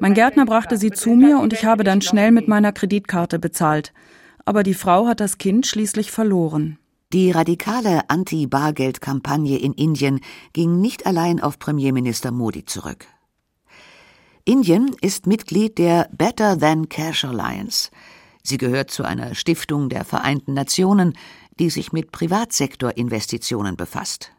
Mein 0.00 0.14
Gärtner 0.14 0.44
brachte 0.44 0.76
sie 0.76 0.90
zu 0.90 1.10
mir 1.10 1.38
und 1.38 1.52
ich 1.52 1.64
habe 1.64 1.84
dann 1.84 2.02
schnell 2.02 2.32
mit 2.32 2.48
meiner 2.48 2.72
Kreditkarte 2.72 3.38
bezahlt. 3.38 3.92
Aber 4.44 4.64
die 4.64 4.74
Frau 4.74 5.06
hat 5.06 5.20
das 5.20 5.38
Kind 5.38 5.68
schließlich 5.68 6.10
verloren. 6.10 6.78
Die 7.12 7.30
radikale 7.30 8.08
Anti-Bargeld-Kampagne 8.08 9.58
in 9.58 9.74
Indien 9.74 10.20
ging 10.52 10.80
nicht 10.80 11.06
allein 11.06 11.40
auf 11.40 11.60
Premierminister 11.60 12.32
Modi 12.32 12.64
zurück. 12.64 13.06
Indien 14.44 14.90
ist 15.00 15.28
Mitglied 15.28 15.78
der 15.78 16.08
Better 16.10 16.58
Than 16.58 16.88
Cash 16.88 17.24
Alliance. 17.24 17.90
Sie 18.42 18.58
gehört 18.58 18.90
zu 18.90 19.04
einer 19.04 19.36
Stiftung 19.36 19.88
der 19.88 20.04
Vereinten 20.04 20.52
Nationen, 20.52 21.16
die 21.60 21.70
sich 21.70 21.92
mit 21.92 22.10
Privatsektorinvestitionen 22.10 23.76
befasst. 23.76 24.32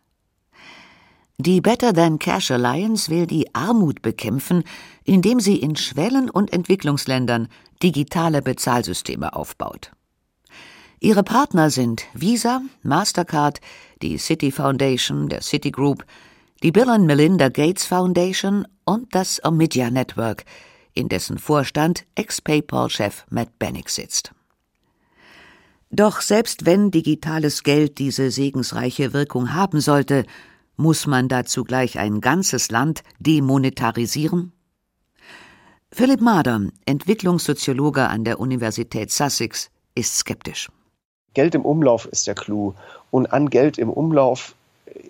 Die 1.38 1.62
Better 1.62 1.94
Than 1.94 2.20
Cash 2.20 2.52
Alliance 2.52 3.10
will 3.10 3.28
die 3.28 3.56
Armut 3.56 4.02
bekämpfen, 4.02 4.66
indem 5.06 5.40
sie 5.40 5.56
in 5.56 5.78
Schwellen- 5.78 6.30
und 6.30 6.52
Entwicklungsländern 6.52 7.48
digitale 7.82 8.42
Bezahlsysteme 8.42 9.34
aufbaut. 9.34 9.92
Ihre 11.00 11.24
Partner 11.24 11.70
sind 11.70 12.04
Visa, 12.14 12.62
Mastercard, 12.82 13.62
die 14.02 14.18
City 14.18 14.52
Foundation 14.52 15.30
der 15.30 15.42
Citigroup, 15.42 16.06
die 16.64 16.72
Bill 16.72 16.90
and 16.90 17.06
Melinda 17.06 17.50
Gates 17.50 17.86
Foundation 17.86 18.66
und 18.86 19.14
das 19.14 19.44
Omidyar 19.44 19.92
Network, 19.92 20.46
in 20.94 21.10
dessen 21.10 21.38
Vorstand 21.38 22.06
Ex-PayPal-Chef 22.16 23.26
Matt 23.30 23.60
Bennick 23.60 23.90
sitzt. 23.90 24.32
Doch 25.92 26.22
selbst 26.22 26.66
wenn 26.66 26.90
digitales 26.90 27.64
Geld 27.64 28.00
diese 28.00 28.32
segensreiche 28.32 29.12
Wirkung 29.12 29.54
haben 29.54 29.82
sollte, 29.82 30.26
muss 30.78 31.06
man 31.06 31.28
dazu 31.28 31.66
gleich 31.66 32.00
ein 32.00 32.22
ganzes 32.22 32.72
Land 32.72 33.04
demonetarisieren? 33.20 34.54
Philipp 35.92 36.22
Mader, 36.22 36.70
Entwicklungssoziologe 36.86 38.08
an 38.08 38.24
der 38.24 38.40
Universität 38.40 39.12
Sussex, 39.12 39.70
ist 39.96 40.18
skeptisch. 40.18 40.72
Geld 41.34 41.56
im 41.56 41.66
Umlauf 41.66 42.06
ist 42.06 42.26
der 42.26 42.36
Clou. 42.36 42.74
Und 43.12 43.34
an 43.34 43.50
Geld 43.50 43.78
im 43.78 43.90
Umlauf 43.90 44.56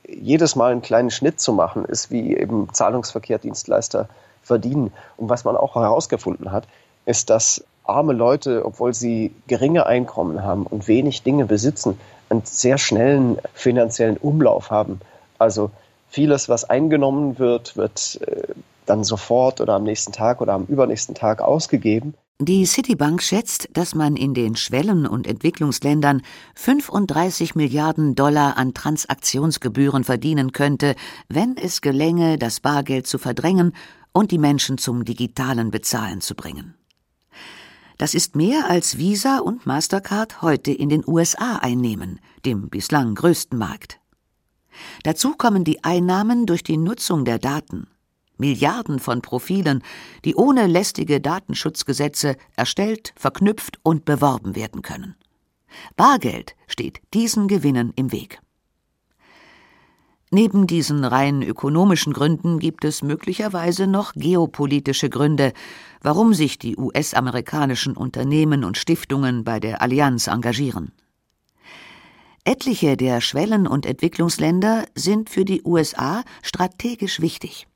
jedes 0.08 0.56
Mal 0.56 0.72
einen 0.72 0.82
kleinen 0.82 1.12
Schnitt 1.12 1.40
zu 1.40 1.54
machen, 1.54 1.86
ist 1.86 2.12
wie 2.12 2.36
eben 2.36 2.70
Zahlungsverkehr 2.74 3.40
Dienstleister 3.40 4.08
verdienen. 4.42 4.92
Und 5.18 5.30
was 5.30 5.44
man 5.44 5.58
auch 5.58 5.76
herausgefunden 5.76 6.52
hat, 6.52 6.68
ist, 7.06 7.30
dass 7.30 7.64
arme 7.84 8.14
Leute, 8.14 8.66
obwohl 8.66 8.94
sie 8.94 9.34
geringe 9.48 9.86
Einkommen 9.86 10.44
haben 10.44 10.66
und 10.66 10.88
wenig 10.88 11.24
Dinge 11.24 11.46
besitzen, 11.46 12.00
einen 12.30 12.46
sehr 12.46 12.78
schnellen 12.78 13.38
finanziellen 13.54 14.18
Umlauf 14.18 14.72
haben. 14.72 15.02
Also 15.38 15.72
vieles, 16.10 16.48
was 16.50 16.70
eingenommen 16.70 17.40
wird, 17.40 17.76
wird 17.76 18.20
äh, 18.26 18.54
dann 18.86 19.04
sofort 19.04 19.62
oder 19.62 19.74
am 19.74 19.84
nächsten 19.84 20.12
Tag 20.12 20.42
oder 20.42 20.54
am 20.54 20.66
übernächsten 20.66 21.16
Tag 21.16 21.42
ausgegeben. 21.42 22.14
Die 22.42 22.66
Citibank 22.66 23.22
schätzt, 23.22 23.70
dass 23.74 23.94
man 23.96 24.16
in 24.16 24.34
den 24.34 24.56
Schwellen- 24.56 25.06
und 25.06 25.28
Entwicklungsländern 25.28 26.24
35 26.56 27.56
Milliarden 27.56 28.16
Dollar 28.16 28.58
an 28.58 28.74
Transaktionsgebühren 28.74 30.04
verdienen 30.04 30.52
könnte, 30.52 30.96
wenn 31.30 31.56
es 31.58 31.82
gelänge, 31.82 32.38
das 32.38 32.60
Bargeld 32.60 33.08
zu 33.08 33.18
verdrängen 33.18 33.74
und 34.14 34.32
die 34.32 34.40
Menschen 34.40 34.78
zum 34.78 35.06
digitalen 35.06 35.72
Bezahlen 35.72 36.22
zu 36.22 36.36
bringen. 36.36 36.76
Das 37.98 38.16
ist 38.16 38.36
mehr 38.36 38.70
als 38.70 38.98
Visa 38.98 39.38
und 39.38 39.66
Mastercard 39.66 40.42
heute 40.42 40.72
in 40.72 40.90
den 40.90 41.04
USA 41.08 41.58
einnehmen, 41.58 42.20
dem 42.46 42.70
bislang 42.70 43.14
größten 43.16 43.58
Markt. 43.58 44.00
Dazu 45.04 45.34
kommen 45.34 45.64
die 45.64 45.84
Einnahmen 45.84 46.48
durch 46.48 46.64
die 46.64 46.78
Nutzung 46.78 47.26
der 47.26 47.38
Daten. 47.38 47.88
Milliarden 48.44 49.00
von 49.00 49.22
Profilen, 49.22 49.82
die 50.26 50.36
ohne 50.36 50.68
lästige 50.68 51.22
Datenschutzgesetze 51.22 52.36
erstellt, 52.58 53.14
verknüpft 53.16 53.80
und 53.84 54.04
beworben 54.04 54.54
werden 54.58 54.82
können. 54.82 55.16
Bargeld 55.96 56.54
steht 56.68 57.00
diesen 57.14 57.48
Gewinnen 57.48 57.94
im 57.96 58.12
Weg. 58.12 58.42
Neben 60.30 60.68
diesen 60.68 61.06
rein 61.06 61.42
ökonomischen 61.42 62.12
Gründen 62.12 62.60
gibt 62.60 62.84
es 62.84 63.02
möglicherweise 63.02 63.88
noch 63.88 64.12
geopolitische 64.14 65.10
Gründe, 65.10 65.54
warum 66.02 66.34
sich 66.34 66.60
die 66.60 66.76
US-amerikanischen 66.76 67.96
Unternehmen 67.96 68.66
und 68.66 68.78
Stiftungen 68.78 69.46
bei 69.46 69.62
der 69.62 69.82
Allianz 69.82 70.28
engagieren. 70.28 70.92
Etliche 72.44 72.98
der 72.98 73.22
Schwellen- 73.22 73.68
und 73.68 73.86
Entwicklungsländer 73.86 74.84
sind 74.96 75.30
für 75.30 75.46
die 75.46 75.62
USA 75.64 76.26
strategisch 76.42 77.22
wichtig. 77.22 77.68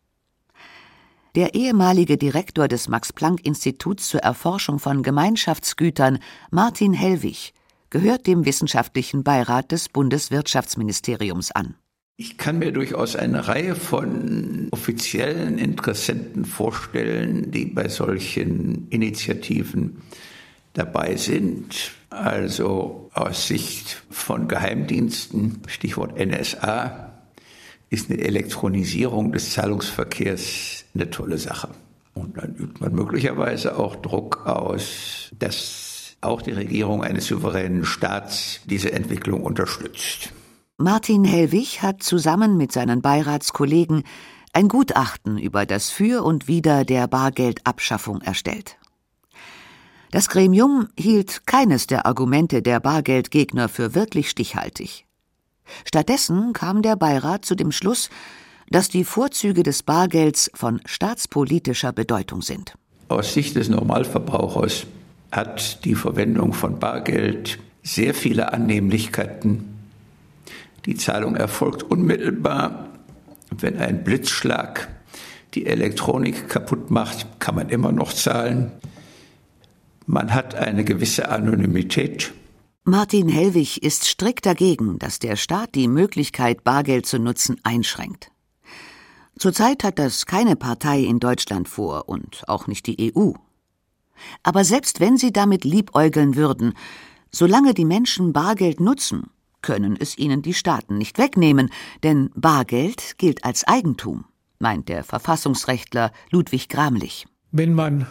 Der 1.37 1.53
ehemalige 1.53 2.17
Direktor 2.17 2.67
des 2.67 2.89
Max-Planck-Instituts 2.89 4.07
zur 4.07 4.21
Erforschung 4.21 4.79
von 4.79 5.03
Gemeinschaftsgütern, 5.03 6.17
Martin 6.49 6.93
Hellwig, 6.93 7.53
gehört 7.91 8.25
dem 8.25 8.43
wissenschaftlichen 8.45 9.23
Beirat 9.23 9.71
des 9.71 9.87
Bundeswirtschaftsministeriums 9.87 11.51
an. 11.51 11.75
Ich 12.15 12.39
kann 12.39 12.57
mir 12.57 12.71
durchaus 12.71 13.15
eine 13.15 13.47
Reihe 13.47 13.75
von 13.75 14.69
offiziellen 14.71 15.59
Interessenten 15.59 16.43
vorstellen, 16.43 17.51
die 17.51 17.65
bei 17.65 17.87
solchen 17.87 18.87
Initiativen 18.89 20.01
dabei 20.73 21.17
sind. 21.17 21.91
Also 22.09 23.11
aus 23.13 23.47
Sicht 23.47 24.01
von 24.09 24.47
Geheimdiensten, 24.47 25.61
Stichwort 25.67 26.17
NSA, 26.17 27.07
ist 27.89 28.09
eine 28.09 28.19
Elektronisierung 28.19 29.31
des 29.31 29.53
Zahlungsverkehrs 29.53 30.85
eine 30.93 31.09
tolle 31.09 31.37
Sache. 31.37 31.69
Und 32.13 32.37
dann 32.37 32.55
übt 32.55 32.79
man 32.79 32.93
möglicherweise 32.93 33.77
auch 33.77 33.95
Druck 33.95 34.45
aus, 34.45 35.31
dass 35.37 36.15
auch 36.21 36.41
die 36.41 36.51
Regierung 36.51 37.03
eines 37.03 37.27
souveränen 37.27 37.85
Staats 37.85 38.61
diese 38.65 38.91
Entwicklung 38.91 39.43
unterstützt. 39.43 40.33
Martin 40.77 41.23
Hellwig 41.23 41.81
hat 41.81 42.03
zusammen 42.03 42.57
mit 42.57 42.71
seinen 42.71 43.01
Beiratskollegen 43.01 44.03
ein 44.53 44.67
Gutachten 44.67 45.37
über 45.37 45.65
das 45.65 45.89
Für 45.89 46.23
und 46.23 46.47
Wider 46.47 46.85
der 46.85 47.07
Bargeldabschaffung 47.07 48.21
erstellt. 48.21 48.77
Das 50.11 50.29
Gremium 50.29 50.87
hielt 50.97 51.45
keines 51.45 51.87
der 51.87 52.05
Argumente 52.05 52.61
der 52.61 52.79
Bargeldgegner 52.79 53.69
für 53.69 53.93
wirklich 53.93 54.29
stichhaltig. 54.29 55.06
Stattdessen 55.85 56.53
kam 56.53 56.81
der 56.81 56.95
Beirat 56.95 57.45
zu 57.45 57.55
dem 57.55 57.71
Schluss, 57.71 58.09
dass 58.69 58.89
die 58.89 59.03
Vorzüge 59.03 59.63
des 59.63 59.83
Bargelds 59.83 60.51
von 60.53 60.81
staatspolitischer 60.85 61.93
Bedeutung 61.93 62.41
sind. 62.41 62.75
Aus 63.07 63.33
Sicht 63.33 63.55
des 63.55 63.69
Normalverbrauchers 63.69 64.85
hat 65.31 65.85
die 65.85 65.95
Verwendung 65.95 66.53
von 66.53 66.79
Bargeld 66.79 67.59
sehr 67.83 68.13
viele 68.13 68.51
Annehmlichkeiten. 68.51 69.77
Die 70.85 70.95
Zahlung 70.95 71.35
erfolgt 71.35 71.83
unmittelbar. 71.83 72.89
Wenn 73.49 73.77
ein 73.77 74.03
Blitzschlag 74.03 74.89
die 75.53 75.65
Elektronik 75.65 76.49
kaputt 76.49 76.91
macht, 76.91 77.39
kann 77.39 77.55
man 77.55 77.69
immer 77.69 77.91
noch 77.91 78.11
zahlen. 78.11 78.71
Man 80.05 80.33
hat 80.33 80.55
eine 80.55 80.83
gewisse 80.83 81.29
Anonymität. 81.29 82.33
Martin 82.89 83.27
Hellwig 83.27 83.83
ist 83.83 84.05
strikt 84.05 84.45
dagegen, 84.45 84.97
dass 84.97 85.19
der 85.19 85.35
Staat 85.35 85.75
die 85.75 85.89
Möglichkeit, 85.89 86.63
Bargeld 86.63 87.05
zu 87.05 87.19
nutzen, 87.19 87.59
einschränkt. 87.63 88.31
Zurzeit 89.37 89.83
hat 89.83 89.99
das 89.99 90.25
keine 90.25 90.55
Partei 90.55 91.01
in 91.01 91.19
Deutschland 91.19 91.67
vor 91.67 92.07
und 92.07 92.47
auch 92.47 92.67
nicht 92.67 92.87
die 92.87 93.13
EU. 93.13 93.33
Aber 94.41 94.63
selbst 94.63 95.01
wenn 95.01 95.17
sie 95.17 95.33
damit 95.33 95.65
liebäugeln 95.65 96.37
würden, 96.37 96.75
solange 97.29 97.73
die 97.73 97.83
Menschen 97.83 98.31
Bargeld 98.31 98.79
nutzen, 98.79 99.31
können 99.61 99.97
es 99.99 100.17
ihnen 100.17 100.41
die 100.41 100.53
Staaten 100.53 100.97
nicht 100.97 101.17
wegnehmen, 101.17 101.69
denn 102.03 102.29
Bargeld 102.35 103.17
gilt 103.17 103.43
als 103.43 103.65
Eigentum, 103.65 104.23
meint 104.59 104.87
der 104.87 105.03
Verfassungsrechtler 105.03 106.13
Ludwig 106.31 106.69
Gramlich. 106.69 107.27
Wenn 107.51 107.73
man 107.73 108.07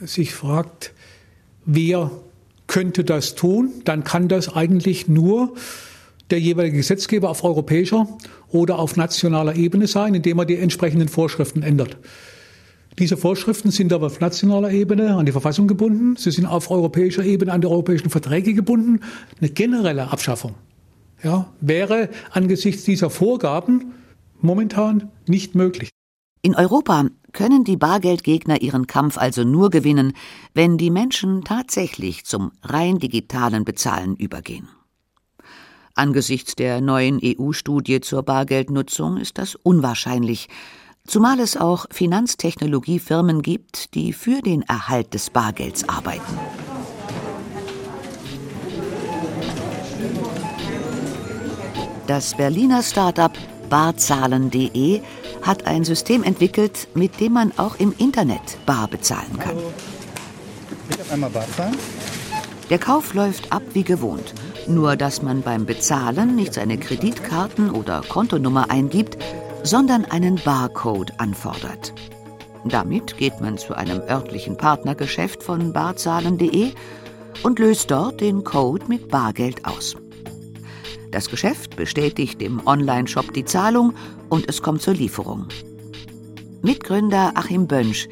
sich 0.00 0.34
fragt, 0.34 0.92
wer 1.64 2.10
könnte 2.66 3.04
das 3.04 3.34
tun, 3.34 3.70
dann 3.84 4.04
kann 4.04 4.28
das 4.28 4.54
eigentlich 4.54 5.08
nur 5.08 5.54
der 6.30 6.40
jeweilige 6.40 6.78
Gesetzgeber 6.78 7.28
auf 7.30 7.44
europäischer 7.44 8.08
oder 8.48 8.78
auf 8.78 8.96
nationaler 8.96 9.56
Ebene 9.56 9.86
sein, 9.86 10.14
indem 10.14 10.38
er 10.38 10.44
die 10.44 10.56
entsprechenden 10.56 11.08
Vorschriften 11.08 11.62
ändert. 11.62 11.98
Diese 12.98 13.16
Vorschriften 13.16 13.70
sind 13.70 13.92
aber 13.92 14.06
auf 14.06 14.20
nationaler 14.20 14.70
Ebene 14.70 15.14
an 15.14 15.26
die 15.26 15.32
Verfassung 15.32 15.66
gebunden, 15.66 16.16
sie 16.16 16.30
sind 16.30 16.46
auf 16.46 16.70
europäischer 16.70 17.24
Ebene 17.24 17.52
an 17.52 17.60
die 17.60 17.66
europäischen 17.66 18.10
Verträge 18.10 18.54
gebunden. 18.54 19.00
Eine 19.40 19.50
generelle 19.50 20.10
Abschaffung 20.10 20.54
ja, 21.22 21.52
wäre 21.60 22.10
angesichts 22.30 22.84
dieser 22.84 23.10
Vorgaben 23.10 23.92
momentan 24.40 25.10
nicht 25.26 25.54
möglich. 25.54 25.90
In 26.44 26.56
Europa 26.56 27.06
können 27.32 27.62
die 27.62 27.76
Bargeldgegner 27.76 28.62
ihren 28.62 28.88
Kampf 28.88 29.16
also 29.16 29.44
nur 29.44 29.70
gewinnen, 29.70 30.12
wenn 30.54 30.76
die 30.76 30.90
Menschen 30.90 31.44
tatsächlich 31.44 32.24
zum 32.24 32.50
rein 32.64 32.98
digitalen 32.98 33.64
Bezahlen 33.64 34.16
übergehen. 34.16 34.68
Angesichts 35.94 36.56
der 36.56 36.80
neuen 36.80 37.20
EU-Studie 37.22 38.00
zur 38.00 38.24
Bargeldnutzung 38.24 39.18
ist 39.18 39.38
das 39.38 39.54
unwahrscheinlich, 39.54 40.48
zumal 41.06 41.38
es 41.38 41.56
auch 41.56 41.86
Finanztechnologiefirmen 41.92 43.42
gibt, 43.42 43.94
die 43.94 44.12
für 44.12 44.42
den 44.42 44.62
Erhalt 44.62 45.14
des 45.14 45.30
Bargelds 45.30 45.88
arbeiten. 45.88 46.38
Das 52.08 52.36
Berliner 52.36 52.82
Start-up 52.82 53.38
barzahlen.de 53.70 55.02
hat 55.42 55.66
ein 55.66 55.84
System 55.84 56.22
entwickelt, 56.22 56.88
mit 56.94 57.20
dem 57.20 57.34
man 57.34 57.52
auch 57.56 57.78
im 57.78 57.94
Internet 57.98 58.58
bar 58.64 58.88
bezahlen 58.88 59.38
kann. 59.38 59.56
Der 62.70 62.78
Kauf 62.78 63.12
läuft 63.14 63.52
ab 63.52 63.62
wie 63.74 63.82
gewohnt, 63.82 64.34
nur 64.66 64.96
dass 64.96 65.20
man 65.22 65.42
beim 65.42 65.66
Bezahlen 65.66 66.36
nicht 66.36 66.54
seine 66.54 66.78
Kreditkarten- 66.78 67.70
oder 67.70 68.02
Kontonummer 68.08 68.70
eingibt, 68.70 69.18
sondern 69.62 70.04
einen 70.04 70.36
Barcode 70.36 71.12
anfordert. 71.18 71.92
Damit 72.64 73.16
geht 73.16 73.40
man 73.40 73.58
zu 73.58 73.74
einem 73.74 74.00
örtlichen 74.00 74.56
Partnergeschäft 74.56 75.42
von 75.42 75.72
barzahlen.de 75.72 76.72
und 77.42 77.58
löst 77.58 77.90
dort 77.90 78.20
den 78.20 78.44
Code 78.44 78.86
mit 78.88 79.08
Bargeld 79.08 79.66
aus. 79.66 79.96
Das 81.12 81.28
Geschäft 81.28 81.76
bestätigt 81.76 82.40
dem 82.40 82.66
Online-Shop 82.66 83.34
die 83.34 83.44
Zahlung 83.44 83.92
und 84.30 84.48
es 84.48 84.62
kommt 84.62 84.80
zur 84.80 84.94
Lieferung. 84.94 85.46
Mitgründer 86.62 87.32
Achim 87.34 87.66
Bönsch 87.66 88.08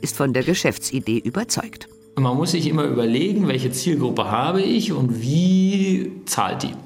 ist 0.00 0.16
von 0.16 0.32
der 0.32 0.44
Geschäftsidee 0.44 1.18
überzeugt. 1.18 1.88
Man 2.16 2.36
muss 2.36 2.52
sich 2.52 2.68
immer 2.68 2.84
überlegen, 2.84 3.48
welche 3.48 3.72
Zielgruppe 3.72 4.30
habe 4.30 4.62
ich 4.62 4.92
und 4.92 5.20
wie 5.20 6.12
zahlt 6.26 6.62
die. 6.62 6.83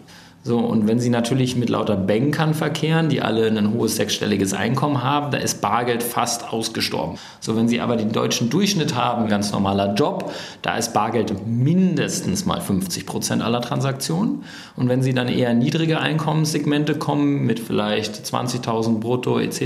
So, 0.49 0.61
und 0.61 0.89
wenn 0.89 0.99
Sie 0.99 1.11
natürlich 1.11 1.57
mit 1.57 1.69
lauter 1.69 1.95
Bankern 1.95 2.55
verkehren, 2.55 3.11
die 3.11 3.21
alle 3.21 3.49
ein 3.49 3.75
hohes 3.75 3.97
sechsstelliges 3.97 4.55
Einkommen 4.55 5.05
haben, 5.05 5.31
da 5.31 5.37
ist 5.37 5.61
Bargeld 5.61 6.03
fast 6.03 6.55
ausgestorben. 6.55 7.19
So, 7.39 7.55
wenn 7.55 7.69
Sie 7.69 7.83
aber 7.83 7.97
den 7.97 8.13
deutschen 8.13 8.49
Durchschnitt 8.49 8.95
haben, 8.95 9.29
ganz 9.29 9.53
normaler 9.53 9.93
Job, 9.93 10.33
da 10.63 10.79
ist 10.79 10.95
Bargeld 10.95 11.47
mindestens 11.47 12.47
mal 12.47 12.63
50 12.63 13.05
Prozent 13.05 13.43
aller 13.43 13.61
Transaktionen. 13.61 14.43
Und 14.75 14.89
wenn 14.89 15.03
Sie 15.03 15.13
dann 15.13 15.29
eher 15.29 15.53
niedrige 15.53 16.01
Einkommenssegmente 16.01 16.95
kommen, 16.95 17.45
mit 17.45 17.61
vielleicht 17.61 18.15
20.000 18.15 19.01
brutto 19.01 19.39
etc., 19.39 19.61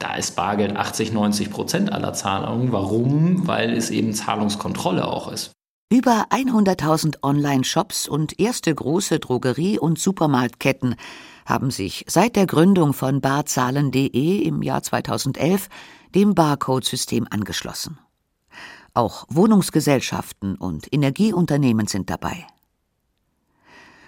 da 0.00 0.16
ist 0.18 0.36
Bargeld 0.36 0.76
80, 0.76 1.14
90 1.14 1.50
Prozent 1.50 1.90
aller 1.90 2.12
Zahlungen. 2.12 2.72
Warum? 2.72 3.48
Weil 3.48 3.72
es 3.72 3.88
eben 3.88 4.12
Zahlungskontrolle 4.12 5.08
auch 5.08 5.32
ist. 5.32 5.54
Über 5.94 6.26
100.000 6.30 7.22
Online-Shops 7.22 8.08
und 8.08 8.40
erste 8.40 8.74
große 8.74 9.20
Drogerie- 9.20 9.78
und 9.78 9.96
Supermarktketten 9.96 10.96
haben 11.46 11.70
sich 11.70 12.04
seit 12.08 12.34
der 12.34 12.46
Gründung 12.46 12.94
von 12.94 13.20
barzahlen.de 13.20 14.38
im 14.38 14.62
Jahr 14.62 14.82
2011 14.82 15.68
dem 16.12 16.34
Barcode-System 16.34 17.28
angeschlossen. 17.30 18.00
Auch 18.92 19.24
Wohnungsgesellschaften 19.28 20.56
und 20.56 20.92
Energieunternehmen 20.92 21.86
sind 21.86 22.10
dabei. 22.10 22.44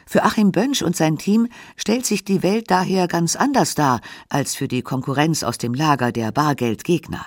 Für 0.09 0.25
Achim 0.25 0.51
Bönsch 0.51 0.83
und 0.83 0.96
sein 0.96 1.18
Team 1.18 1.46
stellt 1.77 2.05
sich 2.05 2.25
die 2.25 2.42
Welt 2.42 2.68
daher 2.68 3.07
ganz 3.07 3.37
anders 3.37 3.77
dar 3.77 4.01
als 4.29 4.57
für 4.57 4.66
die 4.66 4.83
Konkurrenz 4.83 5.44
aus 5.44 5.57
dem 5.57 5.72
Lager 5.72 6.11
der 6.11 6.33
Bargeldgegner. 6.33 7.25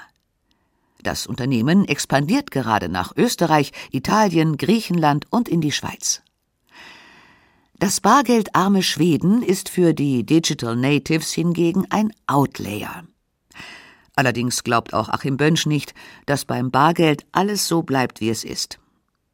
Das 1.02 1.28
Unternehmen 1.28 1.86
expandiert 1.86 2.52
gerade 2.52 2.90
nach 2.90 3.16
Österreich, 3.16 3.72
Italien, 3.92 4.58
Griechenland 4.58 5.26
und 5.30 5.48
in 5.48 5.62
die 5.62 5.72
Schweiz. 5.72 6.22
Das 7.78 8.02
bargeldarme 8.02 8.84
Schweden 8.84 9.42
ist 9.42 9.70
für 9.70 9.94
die 9.94 10.26
Digital 10.26 10.76
Natives 10.76 11.32
hingegen 11.32 11.86
ein 11.90 12.12
Outlayer. 12.28 13.06
Allerdings 14.16 14.66
glaubt 14.66 14.94
auch 14.94 15.08
Achim 15.08 15.38
Bönsch 15.38 15.66
nicht, 15.66 15.94
dass 16.26 16.44
beim 16.44 16.72
Bargeld 16.72 17.26
alles 17.32 17.70
so 17.70 17.84
bleibt, 17.84 18.20
wie 18.20 18.30
es 18.30 18.44
ist. 18.44 18.80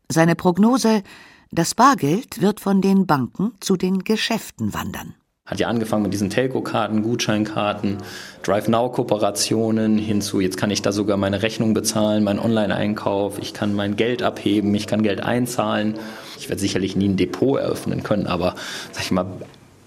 Seine 0.10 0.36
Prognose, 0.36 1.01
das 1.49 1.73
Bargeld 1.73 2.39
wird 2.39 2.60
von 2.60 2.82
den 2.82 3.08
Banken 3.08 3.54
zu 3.62 3.78
den 3.78 4.04
Geschäften 4.04 4.75
wandern. 4.75 5.15
Hat 5.47 5.60
ja 5.60 5.67
angefangen 5.67 6.01
mit 6.01 6.12
diesen 6.12 6.31
Telco-Karten, 6.31 7.03
Gutscheinkarten, 7.03 7.97
Drive-Now-Kooperationen 8.41 9.99
hinzu, 9.99 10.39
jetzt 10.39 10.58
kann 10.58 10.71
ich 10.71 10.81
da 10.81 10.91
sogar 10.91 11.17
meine 11.17 11.43
Rechnung 11.43 11.75
bezahlen, 11.75 12.23
meinen 12.23 12.39
Online-Einkauf, 12.39 13.38
ich 13.38 13.53
kann 13.53 13.75
mein 13.75 13.95
Geld 13.95 14.23
abheben, 14.23 14.73
ich 14.73 14.88
kann 14.88 15.03
Geld 15.03 15.21
einzahlen. 15.21 15.99
Ich 16.39 16.49
werde 16.49 16.60
sicherlich 16.60 16.95
nie 16.95 17.10
ein 17.10 17.15
Depot 17.15 17.60
eröffnen 17.60 18.01
können, 18.01 18.25
aber 18.25 18.55
sag 18.91 19.03
ich 19.03 19.12
mal, 19.12 19.27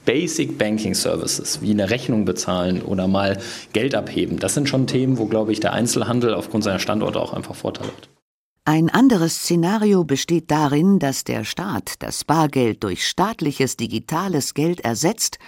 Basic 0.04 0.58
Banking 0.58 0.94
Services 0.94 1.60
wie 1.60 1.72
eine 1.72 1.90
Rechnung 1.90 2.24
bezahlen 2.24 2.80
oder 2.80 3.08
mal 3.08 3.38
Geld 3.72 3.96
abheben, 3.96 4.38
das 4.38 4.54
sind 4.54 4.68
schon 4.68 4.86
Themen, 4.86 5.18
wo, 5.18 5.26
glaube 5.26 5.50
ich, 5.50 5.58
der 5.58 5.72
Einzelhandel 5.72 6.34
aufgrund 6.34 6.62
seiner 6.62 6.78
Standorte 6.78 7.18
auch 7.18 7.34
einfach 7.34 7.56
Vorteile 7.56 7.88
hat. 7.88 8.17
Ein 8.68 8.90
anderes 8.90 9.34
Szenario 9.44 10.04
besteht 10.04 10.50
darin, 10.50 10.98
dass 10.98 11.24
der 11.24 11.44
Staat 11.44 12.02
das 12.02 12.24
Bargeld 12.24 12.84
durch 12.84 13.08
staatliches 13.08 13.78
digitales 13.78 14.52
Geld 14.52 14.80
ersetzt 14.80 15.38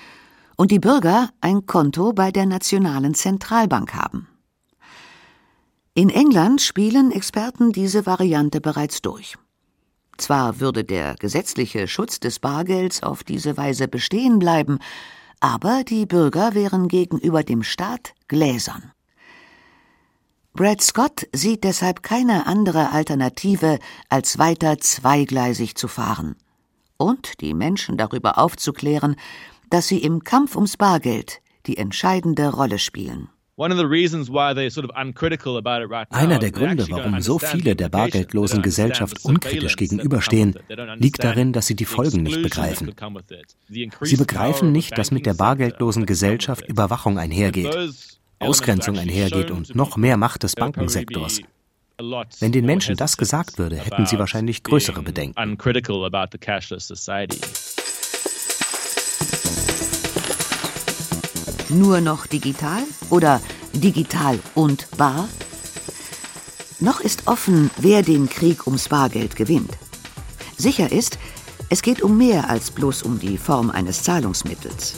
und 0.57 0.71
die 0.71 0.79
Bürger 0.79 1.29
ein 1.43 1.67
Konto 1.67 2.15
bei 2.15 2.31
der 2.31 2.47
nationalen 2.47 3.13
Zentralbank 3.13 3.93
haben. 3.93 4.27
In 5.93 6.09
England 6.09 6.63
spielen 6.63 7.13
Experten 7.13 7.73
diese 7.73 8.07
Variante 8.07 8.63
bereits 8.63 9.03
durch. 9.03 9.37
Zwar 10.17 10.59
würde 10.59 10.83
der 10.83 11.15
gesetzliche 11.17 11.89
Schutz 11.89 12.21
des 12.21 12.39
Bargelds 12.39 13.03
auf 13.03 13.23
diese 13.23 13.59
Weise 13.59 13.87
bestehen 13.87 14.39
bleiben, 14.39 14.79
aber 15.41 15.85
die 15.85 16.07
Bürger 16.07 16.55
wären 16.55 16.89
gegenüber 16.89 17.43
dem 17.43 17.65
Staat 17.65 18.15
gläsern. 18.29 18.93
Brad 20.53 20.83
Scott 20.83 21.27
sieht 21.33 21.65
deshalb 21.65 22.03
keine 22.03 22.47
andere 22.47 22.91
Alternative, 22.93 23.79
als 24.09 24.39
weiter 24.39 24.79
zweigleisig 24.79 25.77
zu 25.77 25.89
fahren 25.89 26.37
und 27.01 27.41
die 27.41 27.55
Menschen 27.55 27.97
darüber 27.97 28.39
aufzuklären, 28.39 29.17
dass 29.71 29.89
sie 29.89 29.99
im 29.99 30.23
Kampf 30.23 30.55
ums 30.55 30.77
Bargeld 30.77 31.41
die 31.67 31.77
entscheidende 31.79 32.51
Rolle 32.51 32.79
spielen. 32.79 33.29
Einer 33.57 33.85
der 36.39 36.51
Gründe, 36.51 36.87
warum 36.89 37.21
so 37.21 37.39
viele 37.39 37.77
der 37.77 37.89
bargeldlosen 37.91 38.63
Gesellschaft 38.63 39.25
unkritisch 39.25 39.77
gegenüberstehen, 39.77 40.55
liegt 40.97 41.23
darin, 41.23 41.53
dass 41.53 41.67
sie 41.67 41.77
die 41.77 41.85
Folgen 41.85 42.23
nicht 42.23 42.43
begreifen. 42.43 42.95
Sie 44.01 44.17
begreifen 44.17 44.73
nicht, 44.73 44.97
dass 44.97 45.11
mit 45.11 45.27
der 45.27 45.35
bargeldlosen 45.35 46.07
Gesellschaft 46.07 46.67
Überwachung 46.69 47.19
einhergeht. 47.19 47.77
Ausgrenzung 48.41 48.99
einhergeht 48.99 49.51
und 49.51 49.75
noch 49.75 49.97
mehr 49.97 50.17
Macht 50.17 50.43
des 50.43 50.55
Bankensektors. 50.55 51.43
Wenn 52.41 52.53
den 52.53 52.65
Menschen 52.65 52.97
das 52.97 53.19
gesagt 53.19 53.59
würde, 53.59 53.77
hätten 53.77 54.07
sie 54.07 54.19
wahrscheinlich 54.19 54.63
größere 54.63 55.03
Bedenken. 55.03 55.39
Nur 61.69 62.01
noch 62.01 62.27
digital 62.27 62.83
oder 63.11 63.41
digital 63.75 64.39
und 64.55 64.89
bar? 64.97 65.29
Noch 66.81 67.01
ist 67.01 67.27
offen, 67.27 67.71
wer 67.77 68.03
den 68.03 68.31
Krieg 68.31 68.67
ums 68.67 68.89
Bargeld 68.89 69.37
gewinnt. 69.37 69.77
Sicher 70.57 70.91
ist, 70.91 71.19
es 71.69 71.83
geht 71.83 72.01
um 72.01 72.17
mehr 72.17 72.49
als 72.49 72.71
bloß 72.71 73.03
um 73.03 73.19
die 73.21 73.37
Form 73.37 73.71
eines 73.71 74.03
Zahlungsmittels. 74.03 74.95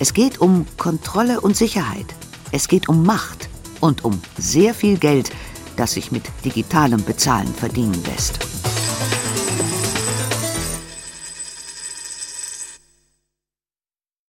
Es 0.00 0.12
geht 0.12 0.40
um 0.40 0.66
Kontrolle 0.76 1.40
und 1.40 1.56
Sicherheit. 1.56 2.06
Es 2.52 2.68
geht 2.68 2.88
um 2.88 3.04
Macht 3.04 3.48
und 3.80 4.04
um 4.04 4.20
sehr 4.38 4.74
viel 4.74 4.98
Geld, 4.98 5.30
das 5.76 5.94
sich 5.94 6.12
mit 6.12 6.24
digitalem 6.44 7.02
Bezahlen 7.02 7.52
verdienen 7.52 8.00
lässt. 8.04 8.51